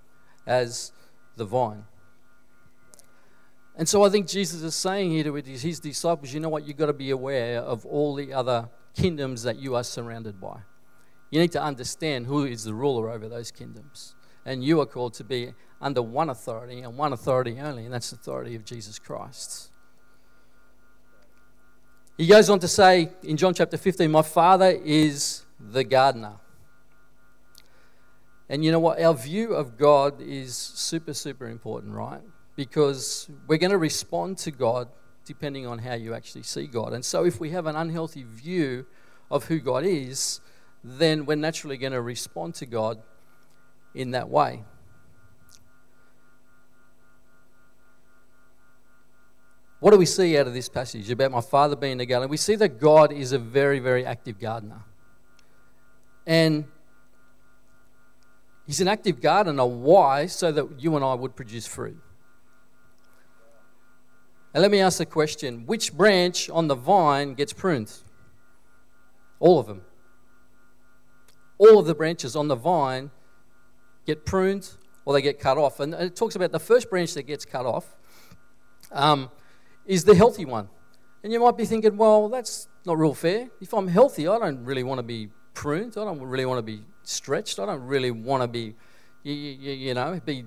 as 0.47 0.93
the 1.37 1.44
vine. 1.44 1.85
And 3.81 3.88
so 3.88 4.05
I 4.05 4.11
think 4.11 4.29
Jesus 4.29 4.61
is 4.61 4.75
saying 4.75 5.11
here 5.11 5.25
to 5.25 5.32
his 5.32 5.81
disciples, 5.81 6.35
you 6.35 6.38
know 6.38 6.50
what, 6.50 6.67
you've 6.67 6.77
got 6.77 6.87
to 6.87 6.93
be 6.93 7.12
aware 7.12 7.61
of 7.61 7.87
all 7.87 8.15
the 8.15 8.31
other 8.31 8.69
kingdoms 8.94 9.43
that 9.44 9.56
you 9.56 9.75
are 9.75 9.82
surrounded 9.82 10.39
by. 10.39 10.58
You 11.31 11.41
need 11.41 11.53
to 11.53 11.63
understand 11.63 12.27
who 12.27 12.44
is 12.44 12.63
the 12.63 12.75
ruler 12.75 13.08
over 13.08 13.27
those 13.27 13.51
kingdoms. 13.51 14.15
And 14.44 14.63
you 14.63 14.82
are 14.82 14.87
called 14.87 15.15
to 15.15 15.25
be 15.25 15.55
under 15.81 16.03
one 16.03 16.29
authority 16.29 16.81
and 16.81 16.99
one 16.99 17.15
authority 17.15 17.58
only, 17.58 17.87
and 17.87 17.94
that's 17.94 18.10
the 18.10 18.17
authority 18.17 18.55
of 18.55 18.67
Jesus 18.67 18.99
Christ. 18.99 19.70
He 22.19 22.27
goes 22.27 22.51
on 22.51 22.58
to 22.58 22.69
say 22.69 23.08
in 23.22 23.39
John 23.39 23.55
chapter 23.55 23.79
15, 23.79 24.10
My 24.10 24.20
Father 24.20 24.79
is 24.84 25.46
the 25.58 25.84
gardener. 25.84 26.34
And 28.46 28.63
you 28.63 28.72
know 28.72 28.79
what? 28.81 29.01
Our 29.01 29.15
view 29.15 29.55
of 29.55 29.79
God 29.79 30.20
is 30.20 30.55
super, 30.55 31.15
super 31.15 31.49
important, 31.49 31.94
right? 31.94 32.20
Because 32.60 33.26
we're 33.46 33.56
going 33.56 33.70
to 33.70 33.79
respond 33.79 34.36
to 34.36 34.50
God 34.50 34.88
depending 35.24 35.67
on 35.67 35.79
how 35.79 35.94
you 35.94 36.12
actually 36.12 36.43
see 36.43 36.67
God. 36.67 36.93
And 36.93 37.02
so 37.02 37.24
if 37.24 37.40
we 37.40 37.52
have 37.52 37.64
an 37.64 37.74
unhealthy 37.74 38.22
view 38.22 38.84
of 39.31 39.46
who 39.46 39.60
God 39.60 39.86
is, 39.86 40.43
then 40.84 41.24
we're 41.24 41.36
naturally 41.36 41.79
going 41.79 41.94
to 41.94 42.02
respond 42.02 42.55
to 42.56 42.67
God 42.67 43.00
in 43.94 44.10
that 44.10 44.29
way. 44.29 44.62
What 49.79 49.93
do 49.93 49.96
we 49.96 50.05
see 50.05 50.36
out 50.36 50.46
of 50.46 50.52
this 50.52 50.69
passage 50.69 51.10
about 51.10 51.31
my 51.31 51.40
father 51.40 51.76
being 51.76 51.98
a 51.98 52.05
gardener? 52.05 52.29
We 52.29 52.36
see 52.36 52.56
that 52.56 52.79
God 52.79 53.10
is 53.10 53.32
a 53.32 53.38
very, 53.38 53.79
very 53.79 54.05
active 54.05 54.38
gardener. 54.38 54.82
And 56.26 56.67
he's 58.67 58.82
an 58.82 58.88
active 58.88 59.22
gardener. 59.22 59.64
Why? 59.64 60.26
So 60.26 60.52
that 60.52 60.79
you 60.79 60.94
and 60.96 61.02
I 61.02 61.14
would 61.14 61.34
produce 61.34 61.67
fruit. 61.67 61.98
And 64.53 64.63
let 64.63 64.71
me 64.71 64.81
ask 64.81 64.99
the 64.99 65.07
question 65.07 65.65
which 65.67 65.93
branch 65.97 66.51
on 66.51 66.69
the 66.69 66.75
vine 66.75 67.35
gets 67.35 67.53
pruned? 67.53 67.93
All 69.39 69.59
of 69.59 69.67
them. 69.67 69.83
All 71.59 71.79
of 71.79 71.87
the 71.87 71.95
branches 71.95 72.35
on 72.37 72.49
the 72.49 72.57
vine 72.57 73.11
get 74.07 74.25
pruned 74.25 74.71
or 75.05 75.15
they 75.15 75.23
get 75.23 75.39
cut 75.39 75.57
off. 75.57 75.81
And 75.81 75.95
it 75.95 76.17
talks 76.17 76.35
about 76.35 76.53
the 76.53 76.61
first 76.61 76.91
branch 76.91 77.15
that 77.15 77.25
gets 77.25 77.45
cut 77.45 77.67
off. 77.67 77.97
Um, 78.93 79.31
is 79.87 80.05
the 80.05 80.15
healthy 80.15 80.45
one. 80.45 80.69
And 81.23 81.33
you 81.33 81.41
might 81.41 81.57
be 81.57 81.65
thinking, 81.65 81.97
well, 81.97 82.29
that's 82.29 82.69
not 82.87 82.99
real 82.99 83.15
fair. 83.15 83.51
If 83.61 83.73
I'm 83.73 83.89
healthy, 83.89 84.27
I 84.27 84.39
don't 84.39 84.65
really 84.65 84.83
want 84.83 84.99
to 84.99 85.03
be 85.03 85.29
pruned. 85.55 85.93
I 85.97 86.05
don't 86.05 86.21
really 86.21 86.47
want 86.47 86.59
to 86.59 86.63
be 86.63 86.83
stretched. 87.03 87.59
I 87.59 87.67
don't 87.67 87.83
really 87.83 88.11
want 88.11 88.43
to 88.43 88.49
be, 88.49 88.75
you, 89.23 89.33
you, 89.33 89.73
you 89.73 89.95
know, 89.95 90.21
be 90.25 90.45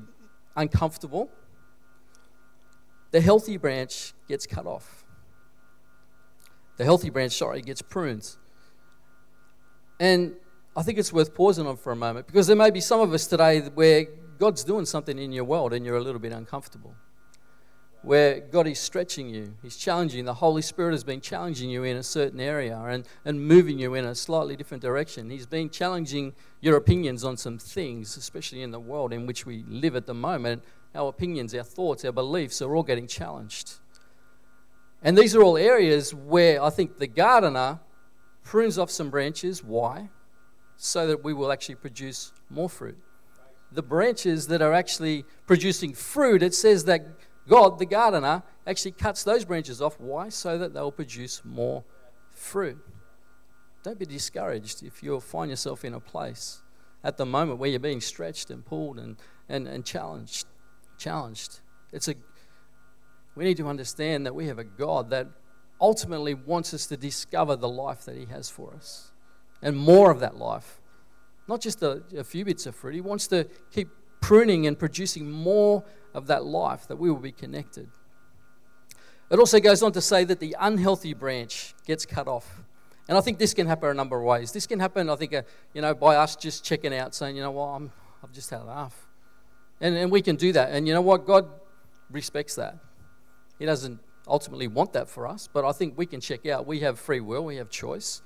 uncomfortable. 0.55 1.29
The 3.13 3.21
healthy 3.21 3.57
branch 3.57 4.13
gets 4.27 4.47
cut 4.47 4.65
off. 4.65 5.05
The 6.77 6.83
healthy 6.83 7.11
branch, 7.11 7.33
sorry, 7.33 7.61
gets 7.61 7.81
pruned. 7.81 8.27
And 9.99 10.33
I 10.75 10.81
think 10.81 10.97
it's 10.97 11.13
worth 11.13 11.35
pausing 11.35 11.67
on 11.67 11.77
for 11.77 11.91
a 11.91 11.95
moment 11.95 12.25
because 12.25 12.47
there 12.47 12.55
may 12.55 12.71
be 12.71 12.81
some 12.81 12.99
of 12.99 13.13
us 13.13 13.27
today 13.27 13.61
where 13.61 14.07
God's 14.39 14.63
doing 14.63 14.85
something 14.85 15.19
in 15.19 15.31
your 15.31 15.43
world 15.43 15.73
and 15.73 15.85
you're 15.85 15.95
a 15.95 16.01
little 16.01 16.19
bit 16.19 16.31
uncomfortable. 16.31 16.95
Where 18.01 18.39
God 18.39 18.65
is 18.65 18.79
stretching 18.79 19.29
you, 19.29 19.53
He's 19.61 19.77
challenging. 19.77 20.25
The 20.25 20.33
Holy 20.33 20.63
Spirit 20.63 20.93
has 20.93 21.03
been 21.03 21.21
challenging 21.21 21.69
you 21.69 21.83
in 21.83 21.97
a 21.97 22.03
certain 22.03 22.39
area 22.39 22.77
and, 22.79 23.07
and 23.25 23.39
moving 23.39 23.77
you 23.77 23.93
in 23.93 24.05
a 24.05 24.15
slightly 24.15 24.55
different 24.55 24.81
direction. 24.81 25.29
He's 25.29 25.45
been 25.45 25.69
challenging 25.69 26.33
your 26.61 26.77
opinions 26.77 27.23
on 27.23 27.37
some 27.37 27.59
things, 27.59 28.17
especially 28.17 28.63
in 28.63 28.71
the 28.71 28.79
world 28.79 29.13
in 29.13 29.27
which 29.27 29.45
we 29.45 29.63
live 29.69 29.95
at 29.95 30.07
the 30.07 30.15
moment. 30.15 30.63
Our 30.95 31.09
opinions, 31.09 31.55
our 31.55 31.63
thoughts, 31.63 32.05
our 32.05 32.11
beliefs 32.11 32.61
are 32.61 32.75
all 32.75 32.83
getting 32.83 33.07
challenged. 33.07 33.73
And 35.01 35.17
these 35.17 35.35
are 35.35 35.41
all 35.41 35.57
areas 35.57 36.13
where 36.13 36.61
I 36.61 36.69
think 36.69 36.97
the 36.97 37.07
gardener 37.07 37.79
prunes 38.43 38.77
off 38.77 38.89
some 38.89 39.09
branches. 39.09 39.63
Why? 39.63 40.09
So 40.77 41.07
that 41.07 41.23
we 41.23 41.33
will 41.33 41.51
actually 41.51 41.75
produce 41.75 42.31
more 42.49 42.69
fruit 42.69 42.97
the 43.73 43.81
branches 43.81 44.47
that 44.47 44.61
are 44.61 44.73
actually 44.73 45.25
producing 45.47 45.93
fruit, 45.93 46.43
it 46.43 46.53
says 46.53 46.85
that 46.85 47.05
God, 47.47 47.79
the 47.79 47.85
gardener, 47.85 48.43
actually 48.65 48.91
cuts 48.91 49.23
those 49.23 49.45
branches 49.45 49.81
off. 49.81 49.99
Why? 49.99 50.29
So 50.29 50.57
that 50.57 50.73
they'll 50.73 50.91
produce 50.91 51.41
more 51.43 51.83
fruit. 52.31 52.77
Don't 53.83 53.99
be 53.99 54.05
discouraged 54.05 54.83
if 54.83 55.03
you 55.03 55.19
find 55.19 55.49
yourself 55.49 55.83
in 55.83 55.93
a 55.93 55.99
place 55.99 56.61
at 57.03 57.17
the 57.17 57.25
moment 57.25 57.59
where 57.59 57.69
you're 57.69 57.79
being 57.79 57.99
stretched 57.99 58.49
and 58.49 58.63
pulled 58.63 58.97
and, 58.97 59.17
and, 59.49 59.67
and 59.67 59.85
challenged. 59.85 60.45
Challenged. 60.97 61.59
It's 61.91 62.07
a 62.07 62.15
we 63.35 63.45
need 63.45 63.57
to 63.57 63.67
understand 63.67 64.25
that 64.25 64.35
we 64.35 64.47
have 64.47 64.59
a 64.59 64.63
God 64.63 65.09
that 65.09 65.27
ultimately 65.81 66.33
wants 66.33 66.73
us 66.73 66.85
to 66.87 66.97
discover 66.97 67.55
the 67.55 67.67
life 67.67 68.05
that 68.05 68.15
He 68.15 68.25
has 68.25 68.49
for 68.49 68.73
us 68.75 69.11
and 69.61 69.75
more 69.75 70.11
of 70.11 70.19
that 70.19 70.37
life. 70.37 70.81
Not 71.47 71.61
just 71.61 71.81
a, 71.81 72.03
a 72.15 72.23
few 72.23 72.45
bits 72.45 72.65
of 72.65 72.75
fruit. 72.75 72.93
He 72.93 73.01
wants 73.01 73.27
to 73.27 73.47
keep 73.71 73.89
pruning 74.21 74.67
and 74.67 74.77
producing 74.77 75.29
more 75.29 75.83
of 76.13 76.27
that 76.27 76.45
life 76.45 76.87
that 76.87 76.97
we 76.97 77.09
will 77.09 77.19
be 77.19 77.31
connected. 77.31 77.89
It 79.31 79.39
also 79.39 79.59
goes 79.59 79.81
on 79.81 79.91
to 79.93 80.01
say 80.01 80.23
that 80.25 80.39
the 80.39 80.55
unhealthy 80.59 81.13
branch 81.13 81.73
gets 81.85 82.05
cut 82.05 82.27
off. 82.27 82.61
And 83.09 83.17
I 83.17 83.21
think 83.21 83.39
this 83.39 83.53
can 83.53 83.67
happen 83.67 83.89
a 83.89 83.93
number 83.93 84.17
of 84.17 84.23
ways. 84.23 84.51
This 84.51 84.67
can 84.67 84.79
happen, 84.79 85.09
I 85.09 85.15
think, 85.15 85.33
uh, 85.33 85.41
you 85.73 85.81
know, 85.81 85.93
by 85.93 86.15
us 86.15 86.35
just 86.35 86.63
checking 86.63 86.93
out, 86.93 87.13
saying, 87.13 87.35
you 87.35 87.41
know 87.41 87.51
what, 87.51 87.81
well, 87.81 87.91
I've 88.23 88.31
just 88.31 88.49
had 88.49 88.61
enough. 88.61 89.02
And, 89.83 89.97
and 89.97 90.09
we 90.09 90.21
can 90.21 90.37
do 90.37 90.53
that. 90.53 90.71
And 90.71 90.87
you 90.87 90.93
know 90.93 91.01
what? 91.01 91.27
God 91.27 91.45
respects 92.09 92.55
that. 92.55 92.77
He 93.59 93.65
doesn't 93.65 93.99
ultimately 94.27 94.67
want 94.67 94.93
that 94.93 95.09
for 95.09 95.27
us, 95.27 95.49
but 95.51 95.65
I 95.65 95.73
think 95.73 95.97
we 95.97 96.05
can 96.05 96.21
check 96.21 96.45
out. 96.45 96.65
We 96.65 96.79
have 96.79 96.97
free 96.97 97.19
will, 97.19 97.43
we 97.43 97.57
have 97.57 97.69
choice 97.69 98.21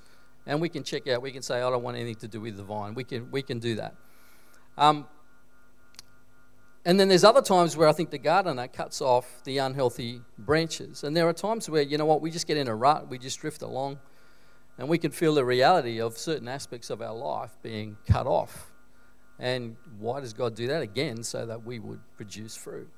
and 0.46 0.60
we 0.60 0.68
can 0.68 0.84
check 0.84 1.08
out. 1.08 1.20
We 1.20 1.32
can 1.32 1.42
say, 1.42 1.56
I 1.56 1.68
don't 1.68 1.82
want 1.82 1.96
anything 1.96 2.20
to 2.20 2.28
do 2.28 2.40
with 2.40 2.56
the 2.56 2.62
vine. 2.62 2.94
We 2.94 3.02
can, 3.02 3.30
we 3.32 3.42
can 3.42 3.58
do 3.58 3.74
that. 3.74 3.96
Um, 4.78 5.08
and 6.84 6.98
then 6.98 7.08
there's 7.08 7.24
other 7.24 7.42
times 7.42 7.76
where 7.76 7.88
I 7.88 7.92
think 7.92 8.10
the 8.10 8.18
gardener 8.18 8.68
cuts 8.68 9.02
off 9.02 9.42
the 9.42 9.58
unhealthy 9.58 10.22
branches. 10.38 11.02
And 11.02 11.16
there 11.16 11.28
are 11.28 11.32
times 11.32 11.68
where, 11.68 11.82
you 11.82 11.98
know 11.98 12.06
what, 12.06 12.22
we 12.22 12.30
just 12.30 12.46
get 12.46 12.56
in 12.56 12.68
a 12.68 12.74
rut, 12.74 13.08
we 13.10 13.18
just 13.18 13.40
drift 13.40 13.62
along, 13.62 13.98
and 14.78 14.88
we 14.88 14.96
can 14.96 15.10
feel 15.10 15.34
the 15.34 15.44
reality 15.44 16.00
of 16.00 16.16
certain 16.16 16.46
aspects 16.46 16.88
of 16.88 17.02
our 17.02 17.14
life 17.14 17.58
being 17.62 17.98
cut 18.06 18.28
off. 18.28 18.67
And 19.38 19.76
why 19.98 20.20
does 20.20 20.32
God 20.32 20.54
do 20.54 20.66
that? 20.66 20.82
Again, 20.82 21.22
so 21.22 21.46
that 21.46 21.64
we 21.64 21.78
would 21.78 22.00
produce 22.16 22.56
fruit. 22.56 22.88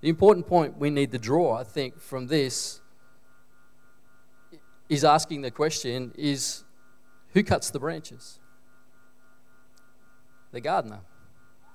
The 0.00 0.08
important 0.08 0.46
point 0.46 0.78
we 0.78 0.90
need 0.90 1.10
to 1.12 1.18
draw, 1.18 1.58
I 1.58 1.64
think, 1.64 2.00
from 2.00 2.28
this 2.28 2.80
is 4.88 5.04
asking 5.04 5.42
the 5.42 5.50
question 5.50 6.12
is 6.16 6.64
who 7.32 7.42
cuts 7.42 7.70
the 7.70 7.78
branches? 7.78 8.38
The 10.52 10.60
gardener. 10.60 11.00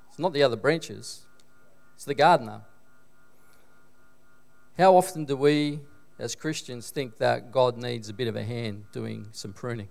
It's 0.10 0.20
not 0.20 0.34
the 0.34 0.44
other 0.44 0.56
branches, 0.56 1.26
it's 1.96 2.06
the 2.06 2.16
gardener. 2.16 2.62
How 4.78 4.98
often 4.98 5.24
do 5.24 5.38
we, 5.38 5.80
as 6.20 6.36
Christians, 6.36 6.90
think 6.90 7.18
that 7.18 7.52
God 7.52 7.78
needs 7.78 8.10
a 8.10 8.14
bit 8.14 8.28
of 8.28 8.36
a 8.36 8.44
hand 8.44 8.86
doing 8.92 9.28
some 9.32 9.54
pruning? 9.54 9.88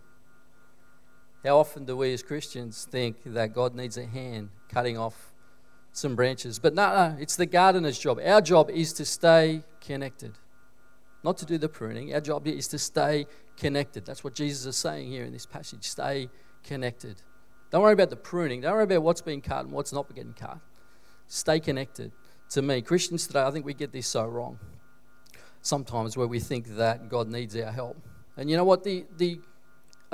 How 1.44 1.58
often 1.58 1.84
do 1.84 1.96
we, 1.96 2.12
as 2.12 2.22
Christians, 2.22 2.86
think 2.90 3.16
that 3.26 3.52
God 3.52 3.74
needs 3.74 3.96
a 3.98 4.06
hand 4.06 4.48
cutting 4.68 4.96
off 4.96 5.32
some 5.92 6.16
branches? 6.16 6.58
But 6.58 6.74
no, 6.74 6.88
no, 6.88 7.16
it's 7.20 7.36
the 7.36 7.46
gardener's 7.46 7.98
job. 7.98 8.18
Our 8.24 8.40
job 8.40 8.70
is 8.70 8.92
to 8.94 9.04
stay 9.04 9.62
connected 9.80 10.38
not 11.24 11.38
to 11.38 11.46
do 11.46 11.58
the 11.58 11.68
pruning. 11.68 12.14
Our 12.14 12.20
job 12.20 12.46
is 12.46 12.68
to 12.68 12.78
stay 12.78 13.26
connected. 13.56 14.04
That's 14.04 14.22
what 14.22 14.34
Jesus 14.34 14.66
is 14.66 14.76
saying 14.76 15.10
here 15.10 15.24
in 15.24 15.32
this 15.32 15.46
passage. 15.46 15.84
Stay 15.84 16.28
connected. 16.62 17.16
Don't 17.70 17.82
worry 17.82 17.94
about 17.94 18.10
the 18.10 18.16
pruning. 18.16 18.60
Don't 18.60 18.74
worry 18.74 18.84
about 18.84 19.02
what's 19.02 19.22
being 19.22 19.40
cut 19.40 19.64
and 19.64 19.72
what's 19.72 19.92
not 19.92 20.14
getting 20.14 20.34
cut. 20.34 20.58
Stay 21.26 21.58
connected 21.58 22.12
to 22.50 22.60
me. 22.60 22.82
Christians 22.82 23.26
today, 23.26 23.42
I 23.42 23.50
think 23.50 23.64
we 23.64 23.72
get 23.72 23.90
this 23.90 24.06
so 24.06 24.26
wrong. 24.26 24.58
Sometimes 25.62 26.14
where 26.14 26.26
we 26.26 26.38
think 26.38 26.76
that 26.76 27.08
God 27.08 27.28
needs 27.28 27.56
our 27.56 27.72
help. 27.72 27.96
And 28.36 28.50
you 28.50 28.56
know 28.58 28.64
what? 28.64 28.84
The, 28.84 29.06
the 29.16 29.40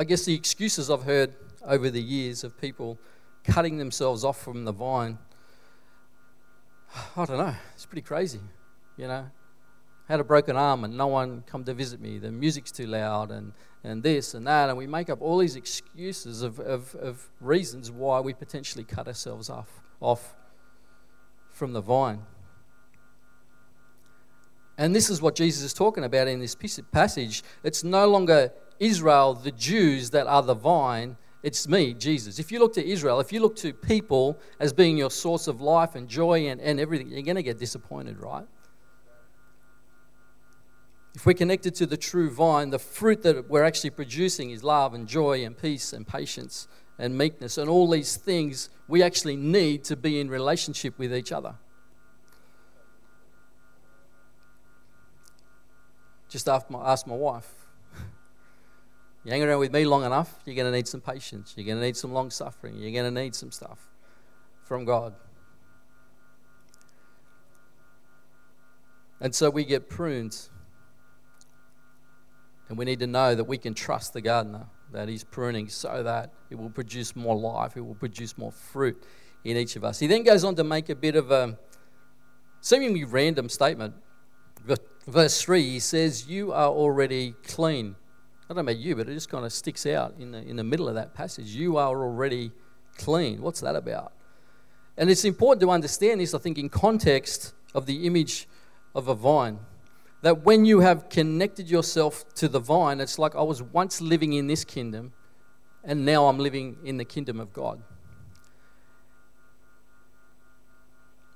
I 0.01 0.05
guess 0.05 0.25
the 0.25 0.35
excuses 0.35 0.89
I've 0.89 1.03
heard 1.03 1.35
over 1.63 1.91
the 1.91 2.01
years 2.01 2.43
of 2.43 2.59
people 2.59 2.99
cutting 3.45 3.77
themselves 3.77 4.25
off 4.25 4.43
from 4.43 4.65
the 4.65 4.73
vine, 4.73 5.19
I 7.15 7.27
don't 7.27 7.37
know. 7.37 7.55
It's 7.75 7.85
pretty 7.85 8.01
crazy. 8.01 8.41
You 8.97 9.09
know, 9.09 9.27
had 10.09 10.19
a 10.19 10.25
broken 10.25 10.57
arm 10.57 10.85
and 10.85 10.97
no 10.97 11.09
one 11.09 11.45
come 11.47 11.65
to 11.65 11.75
visit 11.75 12.01
me. 12.01 12.17
The 12.17 12.31
music's 12.31 12.73
too 12.73 12.87
loud 12.87 13.31
and, 13.31 13.53
and 13.85 14.03
this 14.03 14.33
and 14.33 14.47
that. 14.47 14.71
And 14.71 14.79
we 14.79 14.87
make 14.87 15.11
up 15.11 15.21
all 15.21 15.37
these 15.37 15.55
excuses 15.55 16.41
of, 16.41 16.59
of, 16.61 16.95
of 16.95 17.29
reasons 17.39 17.91
why 17.91 18.21
we 18.21 18.33
potentially 18.33 18.85
cut 18.85 19.07
ourselves 19.07 19.51
off, 19.51 19.83
off 20.01 20.35
from 21.51 21.75
the 21.75 21.83
vine. 21.83 22.23
And 24.79 24.97
this 24.97 25.11
is 25.11 25.21
what 25.21 25.35
Jesus 25.35 25.63
is 25.63 25.75
talking 25.75 26.05
about 26.05 26.27
in 26.27 26.41
this 26.41 26.57
passage. 26.91 27.45
It's 27.63 27.85
no 27.85 28.09
longer 28.09 28.51
Israel, 28.81 29.35
the 29.35 29.53
Jews, 29.53 30.11
that 30.11 30.27
are 30.27 30.43
the 30.43 30.55
vine. 30.55 31.17
It's 31.43 31.69
me, 31.69 31.95
Jesus. 31.95 32.39
If 32.39 32.51
you 32.51 32.59
look 32.59 32.75
to 32.75 32.85
Israel, 32.85 33.21
if 33.21 33.33
you 33.33 33.41
look 33.41 33.57
to 33.57 33.73
people 33.73 34.39
as 34.59 34.73
being 34.73 34.97
your 34.97 35.11
source 35.11 35.47
of 35.47 35.61
life 35.61 35.95
and 35.95 36.09
joy 36.09 36.49
and, 36.49 36.61
and 36.61 36.81
everything, 36.81 37.09
you're 37.09 37.23
going 37.23 37.37
to 37.37 37.43
get 37.43 37.59
disappointed, 37.59 38.19
right? 38.19 38.47
If 41.15 41.27
we're 41.27 41.35
connected 41.35 41.75
to 41.77 41.87
the 41.87 41.97
true 41.97 42.31
vine, 42.31 42.71
the 42.71 42.79
fruit 42.79 43.23
that 43.23 43.49
we're 43.49 43.65
actually 43.65 43.91
producing 43.91 44.51
is 44.51 44.65
love 44.65 44.95
and 44.95 45.07
joy 45.07 45.45
and 45.45 45.57
peace 45.57 45.93
and 45.93 46.07
patience 46.07 46.69
and 46.99 47.17
meekness 47.17 47.59
and 47.59 47.69
all 47.69 47.89
these 47.89 48.17
things 48.17 48.71
we 48.87 49.03
actually 49.03 49.37
need 49.37 49.85
to 49.85 49.97
be 49.97 50.21
in 50.21 50.29
relationship 50.29 50.99
with 50.99 51.15
each 51.15 51.33
other. 51.33 51.55
Just 56.29 56.49
ask 56.49 56.71
my, 56.71 56.81
ask 56.91 57.07
my 57.07 57.17
wife. 57.17 57.60
You 59.25 59.33
hang 59.33 59.43
around 59.43 59.59
with 59.59 59.73
me 59.73 59.85
long 59.85 60.05
enough, 60.05 60.41
you're 60.47 60.57
going 60.57 60.71
to 60.71 60.77
need 60.77 60.89
some 60.89 61.01
patience. 61.01 61.55
You're 61.57 61.67
going 61.67 61.79
to 61.79 61.85
need 61.85 61.97
some 61.97 62.13
long 62.13 62.31
suffering. 62.31 62.77
You're 62.77 62.93
going 62.93 63.13
to 63.15 63.21
need 63.23 63.35
some 63.35 63.51
stuff 63.51 63.79
from 64.63 64.85
God. 64.85 65.15
And 69.21 69.35
so 69.35 69.51
we 69.51 69.65
get 69.65 69.91
pruned 69.91 70.49
and 72.71 72.79
we 72.79 72.85
need 72.85 73.01
to 73.01 73.07
know 73.07 73.35
that 73.35 73.45
we 73.45 73.59
can 73.59 73.75
trust 73.75 74.13
the 74.13 74.21
gardener, 74.21 74.67
that 74.93 75.09
he's 75.09 75.25
pruning 75.25 75.69
so 75.69 76.03
that 76.03 76.33
it 76.49 76.59
will 76.59 76.71
produce 76.71 77.15
more 77.15 77.37
life, 77.37 77.77
it 77.77 77.81
will 77.81 77.97
produce 77.97 78.39
more 78.39 78.53
fruit 78.53 79.03
in 79.45 79.57
each 79.57 79.77
of 79.77 79.85
us. 79.85 79.99
He 79.99 80.07
then 80.07 80.23
goes 80.23 80.45
on 80.45 80.55
to 80.55 80.65
make 80.65 80.89
a 80.89 80.95
bit 80.95 81.17
of 81.17 81.31
a 81.31 81.59
seemingly 82.61 83.05
random 83.05 83.49
statement. 83.49 83.95
Verse 85.07 85.43
3, 85.43 85.63
he 85.63 85.79
says, 85.81 86.29
You 86.29 86.53
are 86.53 86.69
already 86.69 87.35
clean. 87.45 87.97
I 88.51 88.53
don't 88.53 88.65
know 88.65 88.73
about 88.73 88.83
you, 88.83 88.97
but 88.97 89.09
it 89.09 89.15
just 89.15 89.29
kind 89.29 89.45
of 89.45 89.53
sticks 89.53 89.87
out 89.87 90.17
in 90.19 90.33
the, 90.33 90.39
in 90.39 90.57
the 90.57 90.65
middle 90.65 90.89
of 90.89 90.97
that 90.97 91.15
passage. 91.15 91.47
You 91.51 91.77
are 91.77 91.97
already 91.97 92.51
clean. 92.99 93.41
What's 93.43 93.61
that 93.61 93.77
about? 93.77 94.13
And 94.97 95.09
it's 95.09 95.25
important 95.25 95.61
to 95.61 95.71
understand 95.71 96.21
this, 96.21 96.35
I 96.35 96.39
think, 96.39 96.59
in 96.59 96.69
context 96.69 97.55
of 97.77 97.87
the 97.87 98.09
image 98.09 98.49
of 98.93 99.07
a 99.07 99.15
vine 99.15 99.61
that 100.23 100.43
when 100.43 100.65
you 100.65 100.81
have 100.81 101.09
connected 101.09 101.71
yourself 101.71 102.25
to 102.35 102.49
the 102.49 102.59
vine, 102.59 102.99
it's 102.99 103.21
like 103.21 103.37
I 103.37 103.43
was 103.43 103.63
once 103.63 104.01
living 104.01 104.33
in 104.33 104.49
this 104.49 104.65
kingdom 104.65 105.13
and 105.85 106.05
now 106.05 106.27
I'm 106.27 106.41
living 106.41 106.77
in 106.85 106.97
the 106.97 107.05
kingdom 107.05 107.39
of 107.39 107.53
God. 107.53 107.81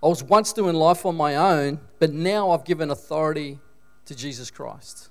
I 0.03 0.09
was 0.09 0.25
once 0.25 0.53
doing 0.53 0.75
life 0.75 1.07
on 1.07 1.15
my 1.15 1.37
own, 1.37 1.79
but 2.01 2.13
now 2.13 2.51
I've 2.51 2.65
given 2.65 2.91
authority 2.91 3.61
to 4.07 4.17
Jesus 4.17 4.51
Christ. 4.51 5.11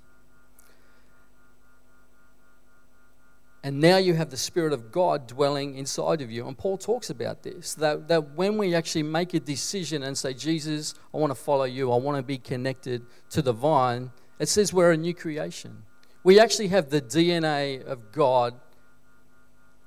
And 3.65 3.79
now 3.79 3.95
you 3.95 4.13
have 4.13 4.29
the 4.29 4.37
Spirit 4.37 4.73
of 4.73 4.91
God 4.91 5.25
dwelling 5.25 5.77
inside 5.77 6.21
of 6.21 6.29
you. 6.29 6.45
And 6.47 6.57
Paul 6.57 6.77
talks 6.77 7.09
about 7.09 7.43
this 7.43 7.73
that, 7.75 8.09
that 8.09 8.35
when 8.35 8.57
we 8.57 8.75
actually 8.75 9.03
make 9.03 9.33
a 9.33 9.39
decision 9.39 10.03
and 10.03 10.17
say, 10.17 10.33
Jesus, 10.33 10.93
I 11.13 11.17
want 11.17 11.31
to 11.31 11.35
follow 11.35 11.63
you, 11.63 11.91
I 11.91 11.95
want 11.95 12.17
to 12.17 12.23
be 12.23 12.37
connected 12.37 13.05
to 13.29 13.41
the 13.41 13.53
vine, 13.53 14.11
it 14.37 14.49
says 14.49 14.73
we're 14.73 14.91
a 14.91 14.97
new 14.97 15.13
creation. 15.13 15.83
We 16.25 16.39
actually 16.39 16.67
have 16.69 16.89
the 16.89 17.01
DNA 17.01 17.83
of 17.85 18.11
God 18.11 18.59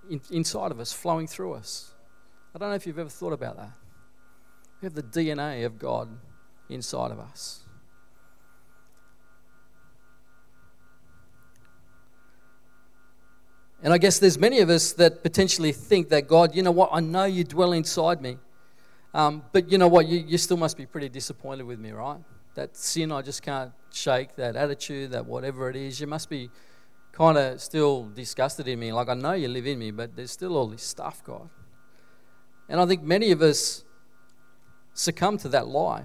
in, 0.08 0.22
inside 0.30 0.70
of 0.70 0.80
us, 0.80 0.92
flowing 0.92 1.26
through 1.26 1.54
us. 1.54 1.92
I 2.54 2.58
don't 2.58 2.70
know 2.70 2.76
if 2.76 2.86
you've 2.86 2.98
ever 2.98 3.10
thought 3.10 3.34
about 3.34 3.58
that. 3.58 3.72
We 4.80 4.86
have 4.86 4.94
the 4.94 5.02
DNA 5.02 5.66
of 5.66 5.78
God 5.78 6.08
inside 6.70 7.10
of 7.10 7.18
us. 7.18 7.65
And 13.82 13.92
I 13.92 13.98
guess 13.98 14.18
there's 14.18 14.38
many 14.38 14.60
of 14.60 14.70
us 14.70 14.92
that 14.94 15.22
potentially 15.22 15.72
think 15.72 16.08
that 16.08 16.26
God, 16.28 16.54
you 16.54 16.62
know 16.62 16.70
what, 16.70 16.90
I 16.92 17.00
know 17.00 17.24
you 17.24 17.44
dwell 17.44 17.72
inside 17.72 18.22
me, 18.22 18.38
um, 19.12 19.44
but 19.52 19.70
you 19.70 19.78
know 19.78 19.88
what, 19.88 20.06
you, 20.06 20.18
you 20.18 20.38
still 20.38 20.56
must 20.56 20.76
be 20.76 20.86
pretty 20.86 21.08
disappointed 21.08 21.64
with 21.64 21.78
me, 21.78 21.90
right? 21.90 22.18
That 22.54 22.76
sin 22.76 23.12
I 23.12 23.22
just 23.22 23.42
can't 23.42 23.72
shake, 23.92 24.34
that 24.36 24.56
attitude, 24.56 25.10
that 25.10 25.26
whatever 25.26 25.68
it 25.68 25.76
is, 25.76 26.00
you 26.00 26.06
must 26.06 26.30
be 26.30 26.50
kind 27.12 27.38
of 27.38 27.60
still 27.60 28.06
disgusted 28.14 28.68
in 28.68 28.78
me. 28.78 28.92
Like, 28.92 29.08
I 29.08 29.14
know 29.14 29.32
you 29.32 29.48
live 29.48 29.66
in 29.66 29.78
me, 29.78 29.90
but 29.90 30.16
there's 30.16 30.30
still 30.30 30.56
all 30.56 30.66
this 30.66 30.82
stuff, 30.82 31.22
God. 31.24 31.48
And 32.68 32.80
I 32.80 32.86
think 32.86 33.02
many 33.02 33.30
of 33.30 33.40
us 33.42 33.84
succumb 34.92 35.38
to 35.38 35.48
that 35.50 35.68
lie. 35.68 36.04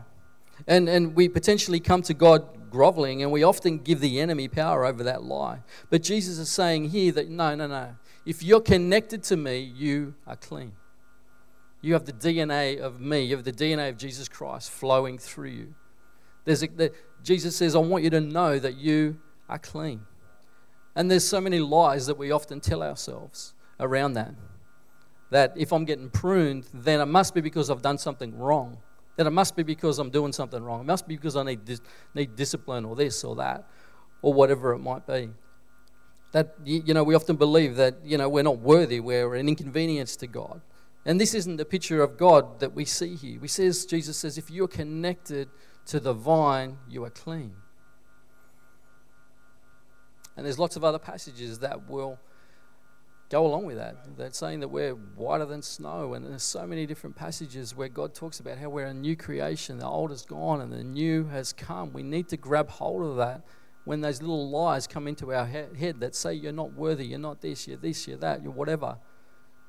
And, 0.68 0.88
and 0.88 1.16
we 1.16 1.28
potentially 1.28 1.80
come 1.80 2.02
to 2.04 2.14
God 2.14 2.46
groveling, 2.72 3.22
and 3.22 3.32
we 3.32 3.44
often 3.44 3.78
give 3.78 4.00
the 4.00 4.20
enemy 4.20 4.48
power 4.48 4.86
over 4.86 5.04
that 5.04 5.24
lie. 5.24 5.60
But 5.90 6.02
Jesus 6.02 6.40
is 6.40 6.50
saying 6.50 6.90
here 6.90 7.12
that 7.12 7.30
no, 7.30 7.54
no, 7.54 7.68
no. 7.68 7.96
If 8.26 8.42
you're 8.42 8.62
connected 8.62 9.22
to 9.24 9.38
me, 9.38 9.60
you 9.60 10.16
are 10.26 10.36
clean. 10.36 10.72
You 11.82 11.94
have 11.94 12.06
the 12.06 12.14
DNA 12.14 12.80
of 12.80 13.00
me, 13.00 13.24
you 13.24 13.36
have 13.36 13.46
the 13.46 13.52
DNA 13.52 13.90
of 13.90 13.98
Jesus 13.98 14.28
Christ 14.28 14.72
flowing 14.72 15.18
through 15.18 15.50
you. 15.50 15.76
There's 16.46 16.64
a, 16.64 16.68
the, 16.68 16.94
Jesus 17.24 17.56
says, 17.56 17.76
I 17.76 17.80
want 17.80 18.04
you 18.04 18.10
to 18.12 18.22
know 18.22 18.58
that 18.58 18.78
you 18.78 19.20
are 19.50 19.60
clean. 19.60 20.02
And 20.96 21.10
there's 21.10 21.28
so 21.28 21.42
many 21.42 21.60
lies 21.60 22.08
that 22.08 22.18
we 22.18 22.32
often 22.32 22.60
tell 22.60 22.84
ourselves 22.84 23.54
around 23.80 24.14
that. 24.14 24.34
That 25.30 25.54
if 25.56 25.72
I'm 25.72 25.86
getting 25.86 26.10
pruned, 26.10 26.66
then 26.74 27.00
it 27.00 27.06
must 27.06 27.34
be 27.34 27.42
because 27.42 27.70
I've 27.70 27.82
done 27.82 27.98
something 27.98 28.38
wrong 28.38 28.78
it 29.28 29.32
must 29.32 29.56
be 29.56 29.64
because 29.64 30.00
I'm 30.00 30.10
doing 30.10 30.34
something 30.34 30.64
wrong. 30.64 30.82
It 30.82 30.86
must 30.86 31.08
be 31.08 31.16
because 31.16 31.36
I 31.36 31.44
need, 31.44 31.66
dis- 31.66 31.82
need 32.14 32.36
discipline 32.36 32.86
or 32.86 32.96
this 32.96 33.24
or 33.24 33.36
that 33.36 33.68
or 34.22 34.34
whatever 34.34 34.74
it 34.74 34.80
might 34.80 35.06
be. 35.08 35.30
That, 36.32 36.56
you 36.64 36.94
know, 36.94 37.04
we 37.04 37.14
often 37.14 37.36
believe 37.36 37.76
that, 37.76 37.96
you 38.06 38.18
know, 38.18 38.30
we're 38.30 38.44
not 38.44 38.60
worthy, 38.60 39.00
we're 39.00 39.36
an 39.36 39.50
inconvenience 39.50 40.16
to 40.18 40.28
God. 40.28 40.62
And 41.06 41.20
this 41.20 41.34
isn't 41.34 41.58
the 41.58 41.66
picture 41.66 42.02
of 42.02 42.18
God 42.18 42.60
that 42.60 42.74
we 42.74 42.86
see 42.86 43.16
here. 43.16 43.40
We 43.40 43.48
says, 43.48 43.86
Jesus 43.86 44.18
says, 44.18 44.38
if 44.38 44.50
you're 44.50 44.68
connected 44.68 45.50
to 45.88 46.00
the 46.00 46.14
vine, 46.14 46.78
you 46.88 47.04
are 47.04 47.10
clean. 47.10 47.54
And 50.38 50.46
there's 50.46 50.60
lots 50.60 50.76
of 50.76 50.84
other 50.84 51.00
passages 51.00 51.60
that 51.60 51.90
will 51.90 52.20
go 53.32 53.48
along 53.48 53.66
with 53.66 53.78
that. 53.78 54.18
That 54.18 54.36
saying 54.36 54.60
that 54.60 54.68
we're 54.68 54.94
whiter 54.94 55.46
than 55.46 55.62
snow, 55.62 56.14
and 56.14 56.26
there's 56.26 56.44
so 56.44 56.68
many 56.68 56.86
different 56.86 57.16
passages 57.16 57.76
where 57.76 57.88
God 57.88 58.14
talks 58.14 58.42
about 58.42 58.58
how 58.58 58.70
we're 58.70 58.88
a 58.88 58.94
new 58.94 59.16
creation. 59.16 59.80
The 59.80 59.88
old 59.88 60.12
is 60.12 60.24
gone 60.24 60.60
and 60.62 60.72
the 60.72 60.84
new 60.84 61.26
has 61.30 61.54
come. 61.54 61.94
We 61.94 62.04
need 62.04 62.28
to 62.30 62.38
grab 62.38 62.70
hold 62.70 63.04
of 63.04 63.16
that 63.16 63.44
when 63.86 64.02
those 64.02 64.22
little 64.22 64.50
lies 64.50 64.86
come 64.86 65.08
into 65.08 65.34
our 65.34 65.46
head 65.46 66.02
that 66.02 66.14
say 66.14 66.34
you're 66.34 66.52
not 66.52 66.74
worthy, 66.74 67.08
you're 67.08 67.20
not 67.20 67.42
this, 67.42 67.68
you're 67.68 67.78
this, 67.78 68.08
you're 68.08 68.18
that, 68.18 68.44
you're 68.44 68.52
whatever. 68.52 68.98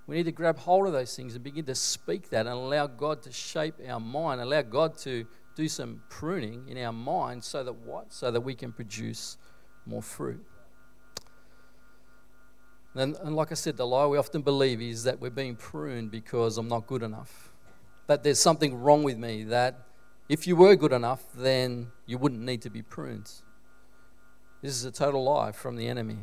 We 0.06 0.16
need 0.16 0.24
to 0.24 0.32
grab 0.32 0.58
hold 0.58 0.86
of 0.86 0.92
those 0.92 1.14
things 1.14 1.34
and 1.34 1.44
begin 1.44 1.64
to 1.66 1.74
speak 1.74 2.28
that 2.30 2.40
and 2.40 2.48
allow 2.48 2.88
God 2.88 3.22
to 3.22 3.32
shape 3.32 3.76
our 3.88 4.00
mind, 4.00 4.40
allow 4.40 4.62
God 4.62 4.98
to 4.98 5.24
do 5.54 5.68
some 5.68 6.02
pruning 6.10 6.68
in 6.68 6.76
our 6.78 6.92
mind 6.92 7.44
so 7.44 7.62
that 7.62 7.72
what? 7.72 8.12
So 8.12 8.30
that 8.30 8.40
we 8.40 8.54
can 8.54 8.72
produce 8.72 9.38
more 9.86 10.02
fruit. 10.02 10.44
And, 12.94 13.16
and 13.22 13.34
like 13.34 13.50
I 13.50 13.54
said, 13.54 13.76
the 13.76 13.86
lie 13.86 14.06
we 14.06 14.18
often 14.18 14.42
believe 14.42 14.82
is 14.82 15.04
that 15.04 15.20
we're 15.20 15.30
being 15.30 15.56
pruned 15.56 16.10
because 16.10 16.58
I'm 16.58 16.68
not 16.68 16.86
good 16.86 17.02
enough. 17.02 17.50
That 18.06 18.22
there's 18.22 18.38
something 18.38 18.74
wrong 18.74 19.02
with 19.02 19.16
me, 19.16 19.44
that 19.44 19.86
if 20.28 20.46
you 20.46 20.56
were 20.56 20.76
good 20.76 20.92
enough, 20.92 21.22
then 21.34 21.92
you 22.06 22.18
wouldn't 22.18 22.42
need 22.42 22.62
to 22.62 22.70
be 22.70 22.82
pruned. 22.82 23.30
This 24.60 24.72
is 24.72 24.84
a 24.84 24.92
total 24.92 25.24
lie 25.24 25.52
from 25.52 25.76
the 25.76 25.88
enemy. 25.88 26.18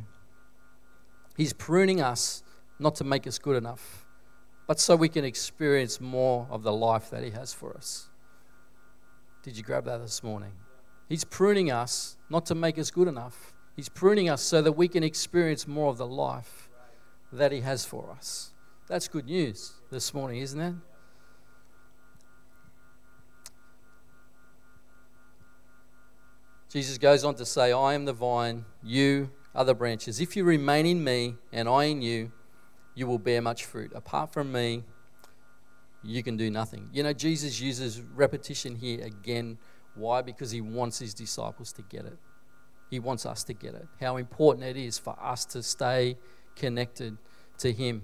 He's 1.35 1.53
pruning 1.53 2.01
us 2.01 2.43
not 2.79 2.95
to 2.95 3.03
make 3.03 3.25
us 3.25 3.39
good 3.39 3.57
enough, 3.57 4.05
but 4.67 4.79
so 4.79 4.95
we 4.95 5.09
can 5.09 5.25
experience 5.25 5.99
more 5.99 6.47
of 6.49 6.63
the 6.63 6.71
life 6.71 7.09
that 7.09 7.23
He 7.23 7.31
has 7.31 7.53
for 7.53 7.75
us. 7.75 8.09
Did 9.41 9.57
you 9.57 9.63
grab 9.63 9.85
that 9.85 9.99
this 9.99 10.21
morning? 10.21 10.51
He's 11.07 11.23
pruning 11.23 11.71
us 11.71 12.17
not 12.29 12.45
to 12.47 12.55
make 12.55 12.77
us 12.77 12.91
good 12.91 13.07
enough, 13.07 13.53
He's 13.79 13.87
pruning 13.87 14.29
us 14.29 14.41
so 14.41 14.61
that 14.61 14.73
we 14.73 14.89
can 14.89 15.05
experience 15.05 15.65
more 15.65 15.89
of 15.89 15.97
the 15.97 16.05
life 16.05 16.67
that 17.31 17.53
He 17.53 17.61
has 17.61 17.85
for 17.85 18.11
us. 18.11 18.51
That's 18.89 19.07
good 19.07 19.27
news 19.27 19.71
this 19.89 20.13
morning, 20.13 20.41
isn't 20.41 20.59
it? 20.59 20.73
Jesus 26.69 26.97
goes 26.97 27.23
on 27.23 27.35
to 27.35 27.45
say, 27.45 27.71
I 27.71 27.93
am 27.93 28.03
the 28.03 28.11
vine, 28.11 28.65
you 28.83 29.31
are 29.55 29.63
the 29.63 29.75
branches. 29.75 30.19
If 30.19 30.35
you 30.35 30.43
remain 30.43 30.85
in 30.85 31.01
me 31.01 31.35
and 31.53 31.69
I 31.69 31.85
in 31.85 32.01
you, 32.01 32.33
you 32.95 33.07
will 33.07 33.17
bear 33.17 33.41
much 33.41 33.63
fruit. 33.63 33.93
Apart 33.95 34.33
from 34.33 34.51
me, 34.51 34.83
you 36.03 36.21
can 36.21 36.35
do 36.35 36.51
nothing. 36.51 36.89
You 36.91 37.03
know, 37.03 37.13
Jesus 37.13 37.61
uses 37.61 38.01
repetition 38.01 38.75
here 38.75 39.05
again. 39.05 39.57
Why? 39.95 40.21
Because 40.21 40.51
he 40.51 40.59
wants 40.59 40.99
his 40.99 41.13
disciples 41.13 41.71
to 41.71 41.81
get 41.83 42.03
it. 42.03 42.17
He 42.89 42.99
wants 42.99 43.25
us 43.25 43.43
to 43.45 43.53
get 43.53 43.75
it. 43.75 43.87
How 43.99 44.17
important 44.17 44.65
it 44.65 44.77
is 44.77 44.97
for 44.97 45.15
us 45.21 45.45
to 45.45 45.61
stay 45.61 46.17
connected 46.55 47.17
to 47.59 47.71
Him. 47.71 48.03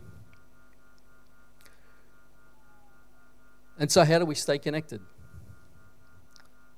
And 3.77 3.91
so, 3.91 4.03
how 4.03 4.19
do 4.19 4.25
we 4.25 4.35
stay 4.35 4.57
connected? 4.57 5.01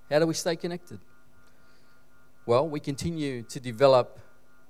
How 0.09 0.19
do 0.19 0.25
we 0.25 0.33
stay 0.33 0.55
connected? 0.55 0.99
Well, 2.45 2.67
we 2.67 2.79
continue 2.79 3.43
to 3.43 3.59
develop 3.59 4.19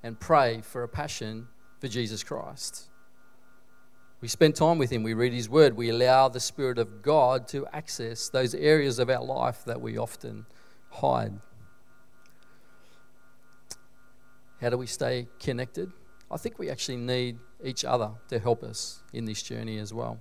and 0.04 0.20
pray 0.20 0.62
for 0.62 0.84
a 0.84 0.88
passion 0.88 1.48
for 1.80 1.88
Jesus 1.88 2.24
Christ. 2.24 2.90
We 4.20 4.28
spend 4.28 4.56
time 4.56 4.80
with 4.80 4.90
Him, 4.90 5.04
we 5.04 5.14
read 5.14 5.32
His 5.32 5.48
Word, 5.48 5.78
we 5.78 5.90
allow 5.90 6.28
the 6.28 6.40
Spirit 6.40 6.80
of 6.80 7.04
God 7.04 7.48
to 7.50 7.68
access 7.68 8.30
those 8.30 8.56
areas 8.56 8.98
of 8.98 9.12
our 9.12 9.24
life 9.24 9.64
that 9.66 9.80
we 9.80 9.98
often 9.98 10.48
hide. 10.90 11.40
How 14.62 14.70
do 14.70 14.78
we 14.78 14.88
stay 14.88 15.28
connected? 15.40 15.92
I 16.30 16.38
think 16.38 16.60
we 16.60 16.70
actually 16.70 16.98
need 16.98 17.38
each 17.64 17.86
other 17.86 18.12
to 18.30 18.40
help 18.40 18.64
us 18.64 19.02
in 19.14 19.26
this 19.26 19.42
journey 19.42 19.78
as 19.78 19.94
well. 19.94 20.20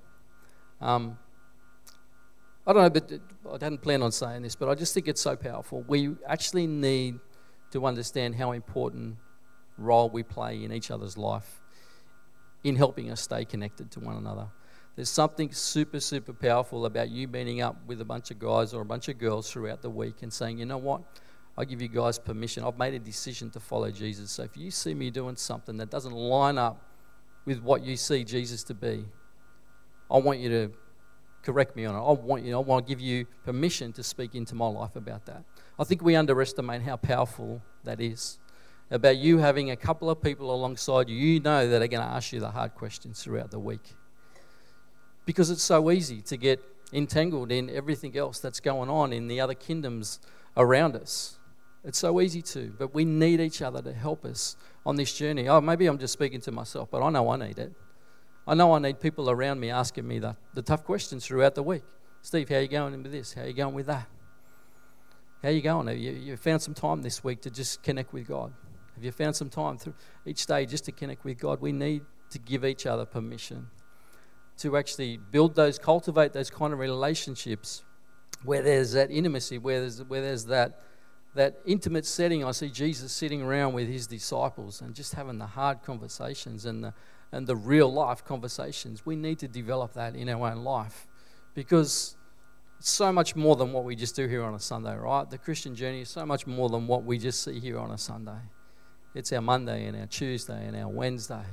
Um, 0.81 1.18
I 2.66 2.72
don't 2.72 2.83
know, 2.83 2.90
but 2.90 3.20
I 3.53 3.59
didn't 3.59 3.83
plan 3.83 4.03
on 4.03 4.12
saying 4.12 4.42
this, 4.42 4.57
but 4.57 4.68
I 4.68 4.75
just 4.75 4.92
think 4.92 5.09
it's 5.09 5.20
so 5.20 5.37
powerful. 5.37 5.85
We 5.87 6.16
actually 6.27 6.66
need 6.66 7.18
to 7.70 7.87
understand 7.87 8.35
how 8.35 8.53
important 8.53 9.16
role 9.79 10.11
we 10.11 10.22
play 10.22 10.62
in 10.64 10.72
each 10.72 10.90
other's 10.90 11.16
life 11.16 11.61
in 12.64 12.77
helping 12.77 13.11
us 13.11 13.20
stay 13.20 13.44
connected 13.44 13.90
to 13.92 14.01
one 14.01 14.16
another. 14.16 14.49
There's 14.96 15.11
something 15.11 15.53
super, 15.53 16.01
super 16.01 16.33
powerful 16.33 16.87
about 16.87 17.11
you 17.11 17.29
meeting 17.29 17.61
up 17.61 17.77
with 17.87 18.01
a 18.01 18.05
bunch 18.05 18.31
of 18.31 18.38
guys 18.38 18.72
or 18.72 18.81
a 18.81 18.85
bunch 18.85 19.09
of 19.09 19.18
girls 19.18 19.51
throughout 19.51 19.83
the 19.83 19.90
week 19.90 20.22
and 20.22 20.33
saying, 20.33 20.59
you 20.59 20.64
know 20.64 20.79
what? 20.79 21.03
I 21.58 21.64
give 21.64 21.80
you 21.80 21.88
guys 21.88 22.18
permission. 22.18 22.64
I've 22.64 22.78
made 22.78 22.94
a 22.94 22.98
decision 22.98 23.50
to 23.50 23.60
follow 23.60 23.90
Jesus. 23.90 24.30
So 24.30 24.42
if 24.42 24.56
you 24.56 24.70
see 24.70 24.94
me 24.94 25.10
doing 25.10 25.36
something 25.36 25.76
that 25.78 25.90
doesn't 25.90 26.12
line 26.12 26.58
up 26.58 26.82
with 27.46 27.62
what 27.62 27.82
you 27.82 27.96
see 27.96 28.24
Jesus 28.24 28.62
to 28.64 28.74
be, 28.74 29.04
I 30.10 30.18
want 30.18 30.38
you 30.40 30.48
to 30.50 30.72
correct 31.42 31.76
me 31.76 31.84
on 31.86 31.94
it. 31.94 31.98
I 31.98 32.12
want 32.12 32.44
you. 32.44 32.56
I 32.56 32.58
want 32.58 32.86
to 32.86 32.88
give 32.88 33.00
you 33.00 33.24
permission 33.44 33.92
to 33.94 34.02
speak 34.02 34.34
into 34.34 34.54
my 34.54 34.66
life 34.66 34.96
about 34.96 35.24
that. 35.26 35.44
I 35.78 35.84
think 35.84 36.02
we 36.02 36.14
underestimate 36.14 36.82
how 36.82 36.96
powerful 36.96 37.62
that 37.84 38.00
is. 38.00 38.38
About 38.90 39.16
you 39.16 39.38
having 39.38 39.70
a 39.70 39.76
couple 39.76 40.10
of 40.10 40.20
people 40.22 40.54
alongside 40.54 41.08
you, 41.08 41.16
you 41.16 41.40
know 41.40 41.68
that 41.68 41.82
are 41.82 41.88
going 41.88 42.02
to 42.02 42.08
ask 42.08 42.32
you 42.32 42.40
the 42.40 42.50
hard 42.50 42.74
questions 42.74 43.22
throughout 43.22 43.50
the 43.50 43.58
week. 43.58 43.94
Because 45.24 45.50
it's 45.50 45.62
so 45.62 45.90
easy 45.90 46.20
to 46.22 46.36
get 46.36 46.62
entangled 46.92 47.50
in 47.50 47.68
everything 47.70 48.16
else 48.16 48.38
that's 48.38 48.60
going 48.60 48.88
on 48.88 49.12
in 49.12 49.26
the 49.26 49.40
other 49.40 49.54
kingdoms 49.54 50.20
around 50.56 50.94
us. 50.94 51.36
It's 51.87 51.99
so 51.99 52.20
easy 52.20 52.42
to, 52.42 52.75
but 52.77 52.92
we 52.94 53.05
need 53.05 53.40
each 53.40 53.62
other 53.62 53.81
to 53.81 53.92
help 53.92 54.25
us 54.25 54.57
on 54.85 54.96
this 54.96 55.14
journey. 55.14 55.49
Oh, 55.49 55.61
maybe 55.61 55.87
I'm 55.87 55.99
just 55.99 56.12
speaking 56.12 56.40
to 56.42 56.51
myself, 56.51 56.90
but 56.90 57.01
I 57.01 57.11
know 57.11 57.31
I 57.31 57.37
need 57.37 57.61
it. 57.61 57.72
I 58.44 58.55
know 58.55 58.75
I 58.75 58.81
need 58.81 58.99
people 58.99 59.31
around 59.31 59.61
me 59.61 59.70
asking 59.70 60.07
me 60.07 60.18
the, 60.18 60.37
the 60.53 60.62
tough 60.62 60.83
questions 60.83 61.25
throughout 61.25 61.55
the 61.55 61.62
week. 61.62 61.85
Steve, 62.22 62.49
how 62.49 62.57
are 62.57 62.61
you 62.61 62.68
going 62.68 63.01
with 63.03 63.12
this? 63.12 63.35
How 63.35 63.42
are 63.42 63.46
you 63.46 63.53
going 63.53 63.75
with 63.75 63.87
that? 63.87 64.09
How 65.42 65.49
are 65.49 65.53
you 65.53 65.62
going? 65.62 65.87
Have 65.87 65.96
you, 65.96 66.11
you 66.11 66.37
found 66.37 66.61
some 66.61 66.75
time 66.75 67.03
this 67.03 67.22
week 67.22 67.40
to 67.42 67.51
just 67.51 67.85
connect 67.85 68.12
with 68.12 68.27
God? 68.27 68.53
Have 68.96 69.05
you 69.05 69.12
found 69.12 69.37
some 69.37 69.49
time 69.49 69.79
through 69.79 69.94
each 70.25 70.44
day 70.46 70.66
just 70.66 70.87
to 70.87 70.92
connect 70.92 71.25
with 71.25 71.38
God? 71.38 71.61
We 71.61 71.70
need 71.70 72.03
to 72.31 72.40
give 72.40 72.64
each 72.64 72.87
other 72.87 73.05
permission 73.05 73.68
to 74.59 74.77
actually 74.77 75.18
build 75.18 75.55
those, 75.55 75.79
cultivate 75.79 76.33
those 76.33 76.51
kind 76.51 76.72
of 76.72 76.81
relationships 76.81 77.85
where 78.42 78.62
there's 78.62 78.92
that 78.92 79.12
intimacy, 79.12 79.59
where 79.59 79.81
there's, 79.81 80.03
where 80.03 80.22
there's 80.22 80.46
that, 80.46 80.81
that 81.37 81.59
intimate 81.64 82.05
setting. 82.05 82.44
I 82.44 82.53
see 82.53 82.68
Jesus 82.68 83.12
sitting 83.12 83.42
around 83.42 83.72
with 83.72 83.88
his 83.88 84.07
disciples 84.07 84.81
and 84.81 84.94
just 84.94 85.14
having 85.14 85.38
the 85.38 85.46
hard 85.46 85.83
conversations 85.83 86.66
and 86.66 86.85
the, 86.85 86.94
and 87.33 87.46
the 87.46 87.57
real 87.57 87.92
life 87.92 88.25
conversations. 88.25 89.07
We 89.07 89.16
need 89.16 89.38
to 89.40 89.49
develop 89.49 89.94
that 89.94 90.16
in 90.16 90.29
our 90.29 90.51
own 90.51 90.64
life 90.64 91.07
because 91.55 92.16
it's 92.79 92.90
so 92.90 93.12
much 93.12 93.37
more 93.37 93.57
than 93.57 93.72
what 93.72 93.85
we 93.85 93.96
just 93.96 94.16
do 94.16 94.27
here 94.27 94.44
on 94.44 94.55
a 94.55 94.61
Sunday, 94.61 94.94
right? 94.94 95.29
The 95.29 95.38
Christian 95.38 95.75
journey 95.75 96.03
is 96.03 96.09
so 96.09 96.27
much 96.27 96.46
more 96.46 96.68
than 96.68 96.87
what 96.87 97.05
we 97.05 97.18
just 97.18 97.42
see 97.42 97.59
here 97.59 97.79
on 97.79 97.90
a 97.90 97.99
Sunday. 97.99 98.38
It's 99.14 99.33
our 99.33 99.40
Monday 99.40 99.87
and 99.87 99.96
our 99.99 100.07
Tuesday 100.07 100.66
and 100.66 100.77
our 100.77 100.88
Wednesday. 100.88 101.44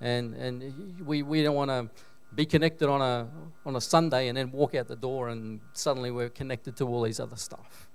And, 0.00 0.34
and 0.34 1.00
we, 1.06 1.22
we 1.22 1.42
don't 1.42 1.54
want 1.54 1.70
to 1.70 1.88
be 2.34 2.44
connected 2.44 2.88
on 2.88 3.00
a, 3.00 3.28
on 3.64 3.76
a 3.76 3.80
Sunday 3.80 4.28
and 4.28 4.36
then 4.36 4.50
walk 4.50 4.74
out 4.74 4.88
the 4.88 4.96
door 4.96 5.28
and 5.28 5.60
suddenly 5.72 6.10
we're 6.10 6.28
connected 6.28 6.76
to 6.76 6.86
all 6.86 7.02
these 7.02 7.20
other 7.20 7.36
stuff. 7.36 7.88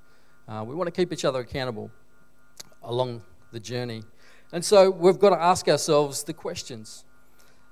Uh, 0.50 0.64
we 0.64 0.74
want 0.74 0.88
to 0.88 0.92
keep 0.92 1.14
each 1.14 1.26
other 1.26 1.42
accountable 1.42 1.92
along 2.82 3.22
the 3.52 3.60
journey. 3.60 4.02
And 4.52 4.66
so 4.66 4.90
we've 4.90 5.20
got 5.20 5.30
to 5.30 5.40
ask 5.40 5.68
ourselves 5.68 6.24
the 6.24 6.34
questions. 6.34 7.06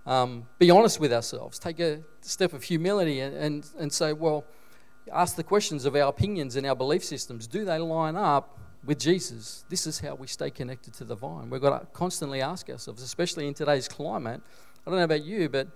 Um, 0.06 0.46
be 0.60 0.70
honest 0.70 1.00
with 1.00 1.12
ourselves. 1.12 1.58
Take 1.58 1.80
a 1.80 2.02
step 2.22 2.54
of 2.54 2.62
humility 2.62 3.20
and, 3.20 3.36
and, 3.36 3.66
and 3.80 3.92
say, 3.92 4.14
well, 4.14 4.46
ask 5.12 5.36
the 5.36 5.44
questions 5.44 5.86
of 5.86 5.96
our 5.96 6.08
opinions 6.08 6.56
and 6.56 6.68
our 6.68 6.76
belief 6.76 7.04
systems. 7.04 7.48
Do 7.48 7.66
they 7.66 7.80
line 7.80 8.16
up 8.16 8.60
with 8.86 9.00
Jesus? 9.00 9.66
This 9.70 9.88
is 9.88 10.00
how 10.00 10.14
we 10.14 10.28
stay 10.28 10.52
connected 10.52 10.94
to 10.96 11.04
the 11.04 11.16
vine. 11.16 11.50
We've 11.50 11.60
got 11.60 11.80
to 11.80 11.88
constantly 11.88 12.42
ask 12.42 12.70
ourselves, 12.70 13.02
especially 13.02 13.48
in 13.48 13.56
today's 13.56 13.88
climate. 13.88 14.42
I 14.86 14.90
don't 14.92 15.00
know 15.00 15.06
about 15.06 15.26
you, 15.26 15.50
but 15.50 15.68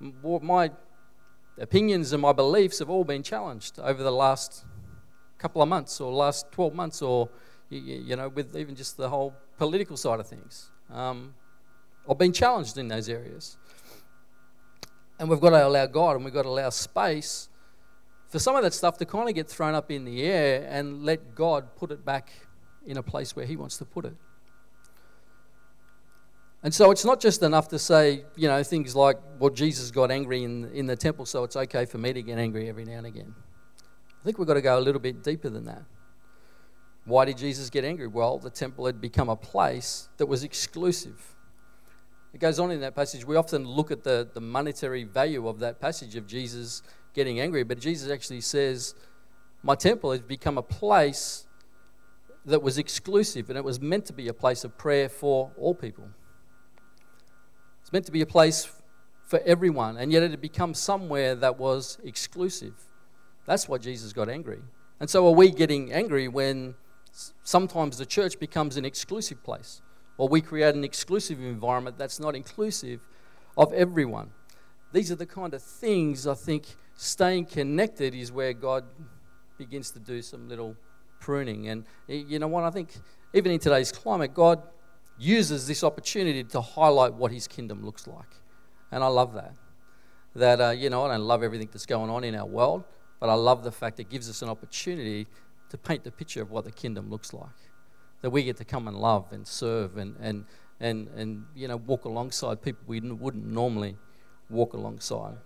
my 0.00 0.72
opinions 1.58 2.12
and 2.12 2.20
my 2.20 2.32
beliefs 2.32 2.80
have 2.80 2.90
all 2.90 3.04
been 3.04 3.22
challenged 3.22 3.78
over 3.78 4.02
the 4.02 4.10
last 4.10 4.64
couple 5.40 5.62
of 5.62 5.68
months 5.68 6.00
or 6.00 6.12
last 6.12 6.52
12 6.52 6.74
months 6.74 7.02
or, 7.02 7.28
you 7.70 8.14
know, 8.14 8.28
with 8.28 8.54
even 8.56 8.76
just 8.76 8.96
the 8.96 9.08
whole 9.08 9.34
political 9.56 9.96
side 9.96 10.20
of 10.20 10.26
things. 10.26 10.70
Um, 10.92 11.34
I've 12.08 12.18
been 12.18 12.32
challenged 12.32 12.76
in 12.78 12.88
those 12.88 13.08
areas. 13.08 13.56
And 15.18 15.28
we've 15.28 15.40
got 15.40 15.50
to 15.50 15.66
allow 15.66 15.86
God 15.86 16.16
and 16.16 16.24
we've 16.24 16.34
got 16.34 16.42
to 16.42 16.48
allow 16.48 16.70
space 16.70 17.48
for 18.28 18.38
some 18.38 18.54
of 18.54 18.62
that 18.62 18.74
stuff 18.74 18.96
to 18.98 19.04
kind 19.04 19.28
of 19.28 19.34
get 19.34 19.48
thrown 19.48 19.74
up 19.74 19.90
in 19.90 20.04
the 20.04 20.22
air 20.22 20.66
and 20.70 21.04
let 21.04 21.34
God 21.34 21.74
put 21.76 21.90
it 21.90 22.04
back 22.04 22.30
in 22.86 22.96
a 22.96 23.02
place 23.02 23.34
where 23.34 23.44
He 23.44 23.56
wants 23.56 23.76
to 23.78 23.84
put 23.84 24.04
it. 24.04 24.14
And 26.62 26.74
so 26.74 26.90
it's 26.90 27.04
not 27.04 27.20
just 27.20 27.42
enough 27.42 27.68
to 27.68 27.78
say, 27.78 28.24
you 28.36 28.46
know, 28.46 28.62
things 28.62 28.94
like, 28.94 29.16
well, 29.38 29.50
Jesus 29.50 29.90
got 29.90 30.10
angry 30.10 30.44
in, 30.44 30.70
in 30.72 30.86
the 30.86 30.96
temple, 30.96 31.24
so 31.24 31.42
it's 31.44 31.56
okay 31.56 31.86
for 31.86 31.96
me 31.98 32.12
to 32.12 32.22
get 32.22 32.38
angry 32.38 32.68
every 32.68 32.84
now 32.84 32.98
and 32.98 33.06
again. 33.06 33.34
I 34.20 34.24
think 34.24 34.38
we've 34.38 34.46
got 34.46 34.54
to 34.54 34.62
go 34.62 34.78
a 34.78 34.80
little 34.80 35.00
bit 35.00 35.22
deeper 35.22 35.48
than 35.48 35.64
that. 35.64 35.82
Why 37.04 37.24
did 37.24 37.38
Jesus 37.38 37.70
get 37.70 37.84
angry? 37.84 38.06
Well, 38.06 38.38
the 38.38 38.50
temple 38.50 38.86
had 38.86 39.00
become 39.00 39.28
a 39.28 39.36
place 39.36 40.08
that 40.18 40.26
was 40.26 40.44
exclusive. 40.44 41.36
It 42.34 42.38
goes 42.38 42.58
on 42.58 42.70
in 42.70 42.80
that 42.80 42.94
passage. 42.94 43.24
We 43.24 43.36
often 43.36 43.64
look 43.64 43.90
at 43.90 44.04
the, 44.04 44.28
the 44.32 44.40
monetary 44.40 45.04
value 45.04 45.48
of 45.48 45.58
that 45.60 45.80
passage 45.80 46.16
of 46.16 46.26
Jesus 46.26 46.82
getting 47.14 47.40
angry, 47.40 47.64
but 47.64 47.80
Jesus 47.80 48.10
actually 48.10 48.42
says, 48.42 48.94
My 49.62 49.74
temple 49.74 50.12
has 50.12 50.20
become 50.20 50.58
a 50.58 50.62
place 50.62 51.46
that 52.44 52.62
was 52.62 52.78
exclusive, 52.78 53.48
and 53.48 53.56
it 53.56 53.64
was 53.64 53.80
meant 53.80 54.04
to 54.06 54.12
be 54.12 54.28
a 54.28 54.34
place 54.34 54.64
of 54.64 54.76
prayer 54.76 55.08
for 55.08 55.50
all 55.58 55.74
people. 55.74 56.08
It's 57.80 57.92
meant 57.92 58.06
to 58.06 58.12
be 58.12 58.20
a 58.20 58.26
place 58.26 58.70
for 59.26 59.40
everyone, 59.44 59.96
and 59.96 60.12
yet 60.12 60.22
it 60.22 60.30
had 60.30 60.40
become 60.40 60.74
somewhere 60.74 61.34
that 61.34 61.58
was 61.58 61.98
exclusive. 62.04 62.74
That's 63.50 63.68
why 63.68 63.78
Jesus 63.78 64.12
got 64.12 64.28
angry. 64.28 64.60
And 65.00 65.10
so, 65.10 65.26
are 65.26 65.32
we 65.32 65.50
getting 65.50 65.92
angry 65.92 66.28
when 66.28 66.76
sometimes 67.42 67.98
the 67.98 68.06
church 68.06 68.38
becomes 68.38 68.76
an 68.76 68.84
exclusive 68.84 69.42
place? 69.42 69.82
Or 70.18 70.28
we 70.28 70.40
create 70.40 70.76
an 70.76 70.84
exclusive 70.84 71.40
environment 71.40 71.98
that's 71.98 72.20
not 72.20 72.36
inclusive 72.36 73.00
of 73.56 73.72
everyone? 73.72 74.30
These 74.92 75.10
are 75.10 75.16
the 75.16 75.26
kind 75.26 75.52
of 75.52 75.64
things 75.64 76.28
I 76.28 76.34
think 76.34 76.64
staying 76.94 77.46
connected 77.46 78.14
is 78.14 78.30
where 78.30 78.52
God 78.52 78.84
begins 79.58 79.90
to 79.90 79.98
do 79.98 80.22
some 80.22 80.48
little 80.48 80.76
pruning. 81.18 81.70
And 81.70 81.84
you 82.06 82.38
know 82.38 82.46
what? 82.46 82.62
I 82.62 82.70
think 82.70 82.90
even 83.34 83.50
in 83.50 83.58
today's 83.58 83.90
climate, 83.90 84.32
God 84.32 84.62
uses 85.18 85.66
this 85.66 85.82
opportunity 85.82 86.44
to 86.44 86.60
highlight 86.60 87.14
what 87.14 87.32
his 87.32 87.48
kingdom 87.48 87.84
looks 87.84 88.06
like. 88.06 88.32
And 88.92 89.02
I 89.02 89.08
love 89.08 89.34
that. 89.34 89.54
That, 90.36 90.60
uh, 90.60 90.70
you 90.70 90.88
know, 90.88 91.04
I 91.04 91.08
don't 91.08 91.26
love 91.26 91.42
everything 91.42 91.68
that's 91.72 91.84
going 91.84 92.10
on 92.10 92.22
in 92.22 92.36
our 92.36 92.46
world, 92.46 92.84
but 93.20 93.28
I 93.28 93.34
love 93.34 93.62
the 93.62 93.70
fact 93.70 94.00
it 94.00 94.08
gives 94.08 94.28
us 94.28 94.42
an 94.42 94.48
opportunity 94.48 95.26
to 95.68 95.78
paint 95.78 96.02
the 96.02 96.10
picture 96.10 96.42
of 96.42 96.50
what 96.50 96.64
the 96.64 96.72
kingdom 96.72 97.10
looks 97.10 97.32
like. 97.32 97.48
That 98.22 98.30
we 98.30 98.42
get 98.42 98.56
to 98.56 98.64
come 98.64 98.88
and 98.88 98.96
love 98.96 99.26
and 99.30 99.46
serve 99.46 99.98
and, 99.98 100.16
and, 100.20 100.46
and, 100.80 101.08
and 101.08 101.44
you 101.54 101.68
know, 101.68 101.76
walk 101.76 102.06
alongside 102.06 102.62
people 102.62 102.82
we 102.86 103.00
wouldn't 103.00 103.46
normally 103.46 103.96
walk 104.48 104.72
alongside. 104.72 105.36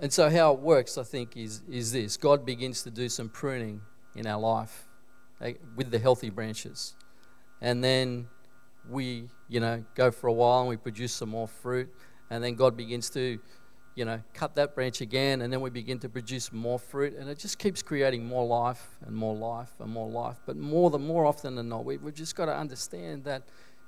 And 0.00 0.12
so, 0.12 0.28
how 0.28 0.52
it 0.52 0.60
works, 0.60 0.98
I 0.98 1.02
think, 1.02 1.36
is, 1.36 1.62
is 1.70 1.92
this 1.92 2.18
God 2.18 2.44
begins 2.44 2.82
to 2.82 2.90
do 2.90 3.08
some 3.08 3.30
pruning 3.30 3.80
in 4.14 4.26
our 4.26 4.38
life 4.38 4.86
eh, 5.40 5.54
with 5.76 5.90
the 5.90 5.98
healthy 5.98 6.30
branches. 6.30 6.94
And 7.60 7.82
then 7.82 8.28
we, 8.88 9.28
you 9.48 9.60
know, 9.60 9.84
go 9.94 10.10
for 10.10 10.26
a 10.28 10.32
while 10.32 10.60
and 10.60 10.68
we 10.68 10.76
produce 10.76 11.12
some 11.12 11.28
more 11.28 11.48
fruit. 11.48 11.88
And 12.30 12.42
then 12.42 12.54
God 12.54 12.76
begins 12.76 13.10
to, 13.10 13.38
you 13.94 14.04
know, 14.04 14.22
cut 14.32 14.54
that 14.56 14.74
branch 14.74 15.00
again. 15.00 15.42
And 15.42 15.52
then 15.52 15.60
we 15.60 15.70
begin 15.70 15.98
to 16.00 16.08
produce 16.08 16.52
more 16.52 16.78
fruit. 16.78 17.14
And 17.16 17.28
it 17.28 17.38
just 17.38 17.58
keeps 17.58 17.82
creating 17.82 18.26
more 18.26 18.46
life 18.46 18.98
and 19.06 19.14
more 19.14 19.34
life 19.34 19.72
and 19.80 19.90
more 19.90 20.08
life. 20.08 20.40
But 20.46 20.56
more 20.56 20.90
than 20.90 21.06
more 21.06 21.26
often 21.26 21.54
than 21.54 21.68
not, 21.68 21.84
we, 21.84 21.96
we've 21.96 22.14
just 22.14 22.36
got 22.36 22.46
to 22.46 22.56
understand 22.56 23.24
that 23.24 23.42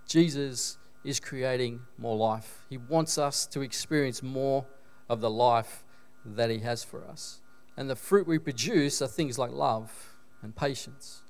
Jesus 0.06 0.78
is 1.04 1.20
creating 1.20 1.80
more 1.98 2.16
life. 2.16 2.64
He 2.68 2.78
wants 2.78 3.18
us 3.18 3.46
to 3.46 3.60
experience 3.60 4.22
more 4.22 4.66
of 5.08 5.20
the 5.20 5.30
life 5.30 5.84
that 6.24 6.50
He 6.50 6.58
has 6.60 6.82
for 6.82 7.06
us. 7.06 7.40
And 7.76 7.90
the 7.90 7.96
fruit 7.96 8.26
we 8.26 8.38
produce 8.38 9.02
are 9.02 9.06
things 9.06 9.38
like 9.38 9.52
love 9.52 10.16
and 10.42 10.54
patience 10.54 11.22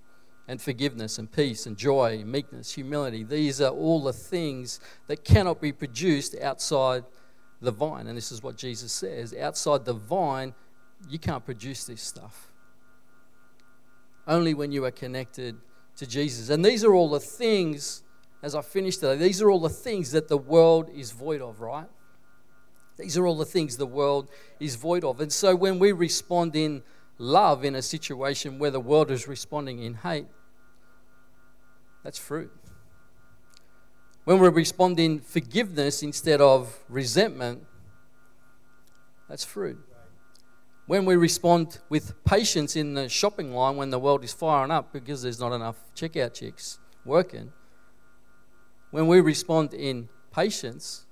and 0.48 0.60
forgiveness 0.62 1.18
and 1.18 1.30
peace 1.30 1.66
and 1.66 1.76
joy, 1.76 2.18
and 2.20 2.30
meekness, 2.30 2.74
humility. 2.74 3.24
These 3.24 3.60
are 3.60 3.70
all 3.70 4.02
the 4.02 4.12
things 4.12 4.80
that 5.08 5.24
cannot 5.24 5.60
be 5.60 5.72
produced 5.72 6.36
outside 6.40 7.04
the 7.60 7.72
vine. 7.72 8.06
And 8.06 8.16
this 8.16 8.30
is 8.30 8.42
what 8.42 8.56
Jesus 8.56 8.92
says 8.92 9.34
outside 9.34 9.84
the 9.84 9.94
vine, 9.94 10.54
you 11.08 11.18
can't 11.18 11.44
produce 11.44 11.84
this 11.84 12.02
stuff. 12.02 12.50
Only 14.26 14.54
when 14.54 14.72
you 14.72 14.84
are 14.84 14.90
connected 14.90 15.56
to 15.96 16.06
Jesus. 16.06 16.50
And 16.50 16.64
these 16.64 16.84
are 16.84 16.94
all 16.94 17.08
the 17.08 17.20
things, 17.20 18.02
as 18.42 18.54
I 18.54 18.62
finish 18.62 18.96
today, 18.98 19.16
these 19.16 19.40
are 19.42 19.50
all 19.50 19.60
the 19.60 19.68
things 19.68 20.12
that 20.12 20.28
the 20.28 20.38
world 20.38 20.90
is 20.94 21.10
void 21.10 21.40
of, 21.40 21.60
right? 21.60 21.86
These 22.98 23.16
are 23.18 23.26
all 23.26 23.36
the 23.36 23.44
things 23.44 23.76
the 23.76 23.86
world 23.86 24.28
is 24.58 24.76
void 24.76 25.04
of. 25.04 25.20
And 25.20 25.32
so 25.32 25.54
when 25.54 25.78
we 25.78 25.92
respond 25.92 26.56
in 26.56 26.82
love 27.18 27.64
in 27.64 27.74
a 27.74 27.82
situation 27.82 28.58
where 28.58 28.70
the 28.70 28.80
world 28.80 29.10
is 29.10 29.26
responding 29.26 29.82
in 29.82 29.94
hate, 29.94 30.26
that's 32.04 32.18
fruit. 32.18 32.52
When 34.24 34.38
we 34.38 34.48
respond 34.48 34.98
in 34.98 35.20
forgiveness 35.20 36.02
instead 36.02 36.40
of 36.40 36.84
resentment, 36.88 37.64
that's 39.28 39.44
fruit. 39.44 39.78
When 40.86 41.04
we 41.04 41.16
respond 41.16 41.78
with 41.88 42.24
patience 42.24 42.76
in 42.76 42.94
the 42.94 43.08
shopping 43.08 43.52
line 43.52 43.76
when 43.76 43.90
the 43.90 43.98
world 43.98 44.22
is 44.22 44.32
firing 44.32 44.70
up 44.70 44.92
because 44.92 45.22
there's 45.22 45.40
not 45.40 45.52
enough 45.52 45.76
checkout 45.96 46.34
chicks 46.34 46.78
working, 47.04 47.52
when 48.90 49.08
we 49.08 49.20
respond 49.20 49.74
in 49.74 50.08
patience, 50.32 51.06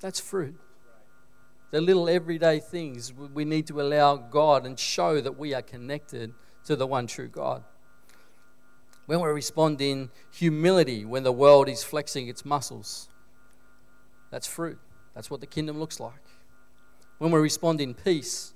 that's 0.00 0.20
fruit 0.20 0.56
the 1.70 1.80
little 1.80 2.08
everyday 2.08 2.60
things 2.60 3.12
we 3.12 3.44
need 3.44 3.66
to 3.66 3.80
allow 3.80 4.16
God 4.16 4.66
and 4.66 4.78
show 4.78 5.20
that 5.20 5.36
we 5.38 5.54
are 5.54 5.62
connected 5.62 6.32
to 6.64 6.76
the 6.76 6.86
one 6.86 7.06
true 7.06 7.28
God. 7.28 7.64
When 9.06 9.20
we 9.20 9.28
respond 9.28 9.80
in 9.80 10.10
humility 10.32 11.04
when 11.04 11.22
the 11.22 11.32
world 11.32 11.68
is 11.68 11.84
flexing 11.84 12.28
its 12.28 12.44
muscles, 12.44 13.08
that's 14.30 14.46
fruit. 14.46 14.78
That's 15.14 15.30
what 15.30 15.40
the 15.40 15.46
kingdom 15.46 15.78
looks 15.78 16.00
like. 16.00 16.22
When 17.18 17.30
we 17.30 17.40
respond 17.40 17.80
in 17.80 17.94
peace 17.94 18.52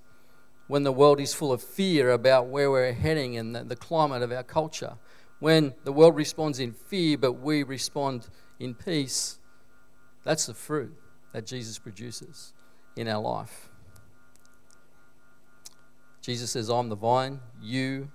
when 0.70 0.84
the 0.84 0.92
world 0.92 1.18
is 1.18 1.34
full 1.34 1.50
of 1.50 1.60
fear 1.60 2.12
about 2.12 2.46
where 2.46 2.70
we're 2.70 2.92
heading 2.92 3.36
and 3.36 3.56
the, 3.56 3.74
climate 3.74 4.22
of 4.22 4.30
our 4.30 4.44
culture, 4.44 4.92
when 5.40 5.74
the 5.82 5.90
world 5.90 6.14
responds 6.14 6.60
in 6.60 6.72
fear 6.72 7.18
but 7.18 7.32
we 7.32 7.64
respond 7.64 8.28
in 8.60 8.72
peace, 8.72 9.40
that's 10.22 10.46
the 10.46 10.54
fruit 10.54 10.94
that 11.32 11.44
Jesus 11.44 11.76
produces 11.76 12.52
in 12.96 13.08
our 13.08 13.20
life. 13.20 13.68
Jesus 16.20 16.50
says, 16.50 16.68
I'm 16.68 16.88
the 16.88 16.96
vine, 16.96 17.40
you, 17.62 18.10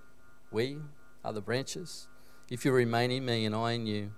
we 0.50 0.78
are 1.24 1.32
the 1.32 1.40
branches. 1.40 2.08
If 2.50 2.64
you 2.64 2.72
remain 2.72 3.10
in 3.10 3.24
me 3.24 3.44
and 3.44 3.54
I 3.54 3.72
in 3.72 3.86
you, 3.86 4.12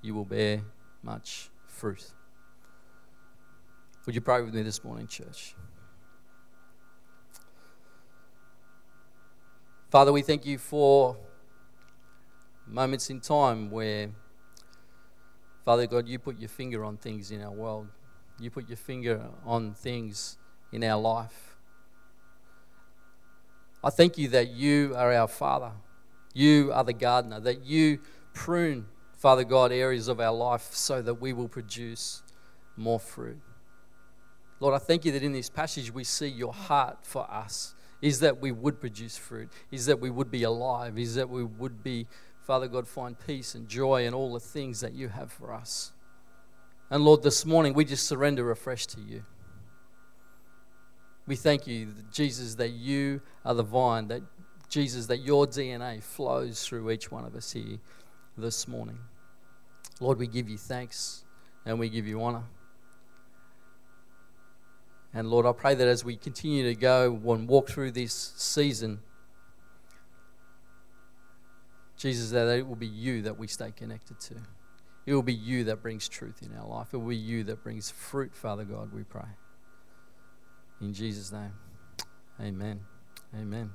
you 0.00 0.14
will 0.14 0.24
bear 0.24 0.62
much 1.02 1.50
fruit. 1.66 2.12
Would 4.06 4.14
you 4.14 4.20
pray 4.22 4.40
with 4.40 4.54
me 4.54 4.62
this 4.62 4.82
morning, 4.82 5.06
church? 5.06 5.54
Father, 9.90 10.12
we 10.12 10.22
thank 10.22 10.46
you 10.46 10.56
for 10.56 11.16
moments 12.66 13.10
in 13.10 13.20
time 13.20 13.70
where, 13.70 14.08
Father 15.64 15.86
God, 15.86 16.08
you 16.08 16.18
put 16.18 16.38
your 16.38 16.48
finger 16.48 16.84
on 16.84 16.96
things 16.96 17.30
in 17.30 17.42
our 17.42 17.50
world. 17.50 17.88
You 18.40 18.50
put 18.50 18.68
your 18.68 18.76
finger 18.76 19.28
on 19.44 19.74
things 19.74 20.38
in 20.72 20.82
our 20.82 21.00
life. 21.00 21.56
I 23.84 23.90
thank 23.90 24.18
you 24.18 24.28
that 24.28 24.50
you 24.50 24.94
are 24.96 25.12
our 25.12 25.28
Father. 25.28 25.72
You 26.32 26.70
are 26.72 26.84
the 26.84 26.92
gardener, 26.92 27.40
that 27.40 27.64
you 27.64 28.00
prune, 28.34 28.86
Father 29.16 29.44
God, 29.44 29.72
areas 29.72 30.08
of 30.08 30.20
our 30.20 30.32
life 30.32 30.72
so 30.72 31.02
that 31.02 31.14
we 31.14 31.32
will 31.32 31.48
produce 31.48 32.22
more 32.76 33.00
fruit. 33.00 33.40
Lord, 34.60 34.74
I 34.74 34.78
thank 34.78 35.04
you 35.04 35.12
that 35.12 35.22
in 35.22 35.32
this 35.32 35.50
passage 35.50 35.92
we 35.92 36.04
see 36.04 36.28
your 36.28 36.52
heart 36.52 36.98
for 37.02 37.30
us 37.30 37.74
is 38.02 38.20
that 38.20 38.40
we 38.40 38.52
would 38.52 38.80
produce 38.80 39.16
fruit, 39.16 39.50
is 39.70 39.86
that 39.86 40.00
we 40.00 40.10
would 40.10 40.30
be 40.30 40.42
alive, 40.42 40.98
is 40.98 41.14
that 41.16 41.28
we 41.28 41.44
would 41.44 41.82
be, 41.82 42.06
Father 42.46 42.68
God, 42.68 42.86
find 42.86 43.18
peace 43.18 43.54
and 43.54 43.68
joy 43.68 44.06
and 44.06 44.14
all 44.14 44.32
the 44.32 44.40
things 44.40 44.80
that 44.80 44.94
you 44.94 45.08
have 45.08 45.30
for 45.30 45.52
us. 45.52 45.92
And 46.90 47.04
Lord, 47.04 47.22
this 47.22 47.46
morning 47.46 47.72
we 47.72 47.84
just 47.84 48.06
surrender 48.06 48.50
afresh 48.50 48.86
to 48.88 49.00
you. 49.00 49.22
We 51.26 51.36
thank 51.36 51.66
you, 51.68 51.94
Jesus, 52.12 52.56
that 52.56 52.70
you 52.70 53.20
are 53.44 53.54
the 53.54 53.62
vine, 53.62 54.08
that 54.08 54.22
Jesus, 54.68 55.06
that 55.06 55.18
your 55.18 55.46
DNA 55.46 56.02
flows 56.02 56.64
through 56.64 56.90
each 56.90 57.12
one 57.12 57.24
of 57.24 57.36
us 57.36 57.52
here 57.52 57.78
this 58.36 58.66
morning. 58.66 58.98
Lord, 60.00 60.18
we 60.18 60.26
give 60.26 60.48
you 60.48 60.58
thanks 60.58 61.24
and 61.64 61.78
we 61.78 61.88
give 61.88 62.08
you 62.08 62.20
honor. 62.22 62.42
And 65.14 65.28
Lord, 65.28 65.46
I 65.46 65.52
pray 65.52 65.74
that 65.74 65.86
as 65.86 66.04
we 66.04 66.16
continue 66.16 66.64
to 66.64 66.74
go 66.74 67.12
and 67.26 67.48
walk 67.48 67.68
through 67.68 67.92
this 67.92 68.32
season, 68.36 69.00
Jesus, 71.96 72.30
that 72.30 72.48
it 72.48 72.66
will 72.66 72.76
be 72.76 72.86
you 72.86 73.22
that 73.22 73.38
we 73.38 73.46
stay 73.46 73.72
connected 73.72 74.18
to. 74.20 74.34
It 75.10 75.14
will 75.14 75.22
be 75.22 75.34
you 75.34 75.64
that 75.64 75.82
brings 75.82 76.08
truth 76.08 76.40
in 76.40 76.56
our 76.56 76.68
life. 76.68 76.94
It 76.94 76.98
will 76.98 77.08
be 77.08 77.16
you 77.16 77.42
that 77.42 77.64
brings 77.64 77.90
fruit, 77.90 78.32
Father 78.32 78.62
God, 78.62 78.92
we 78.92 79.02
pray. 79.02 79.26
In 80.80 80.94
Jesus' 80.94 81.32
name, 81.32 81.52
amen. 82.40 82.78
Amen. 83.34 83.72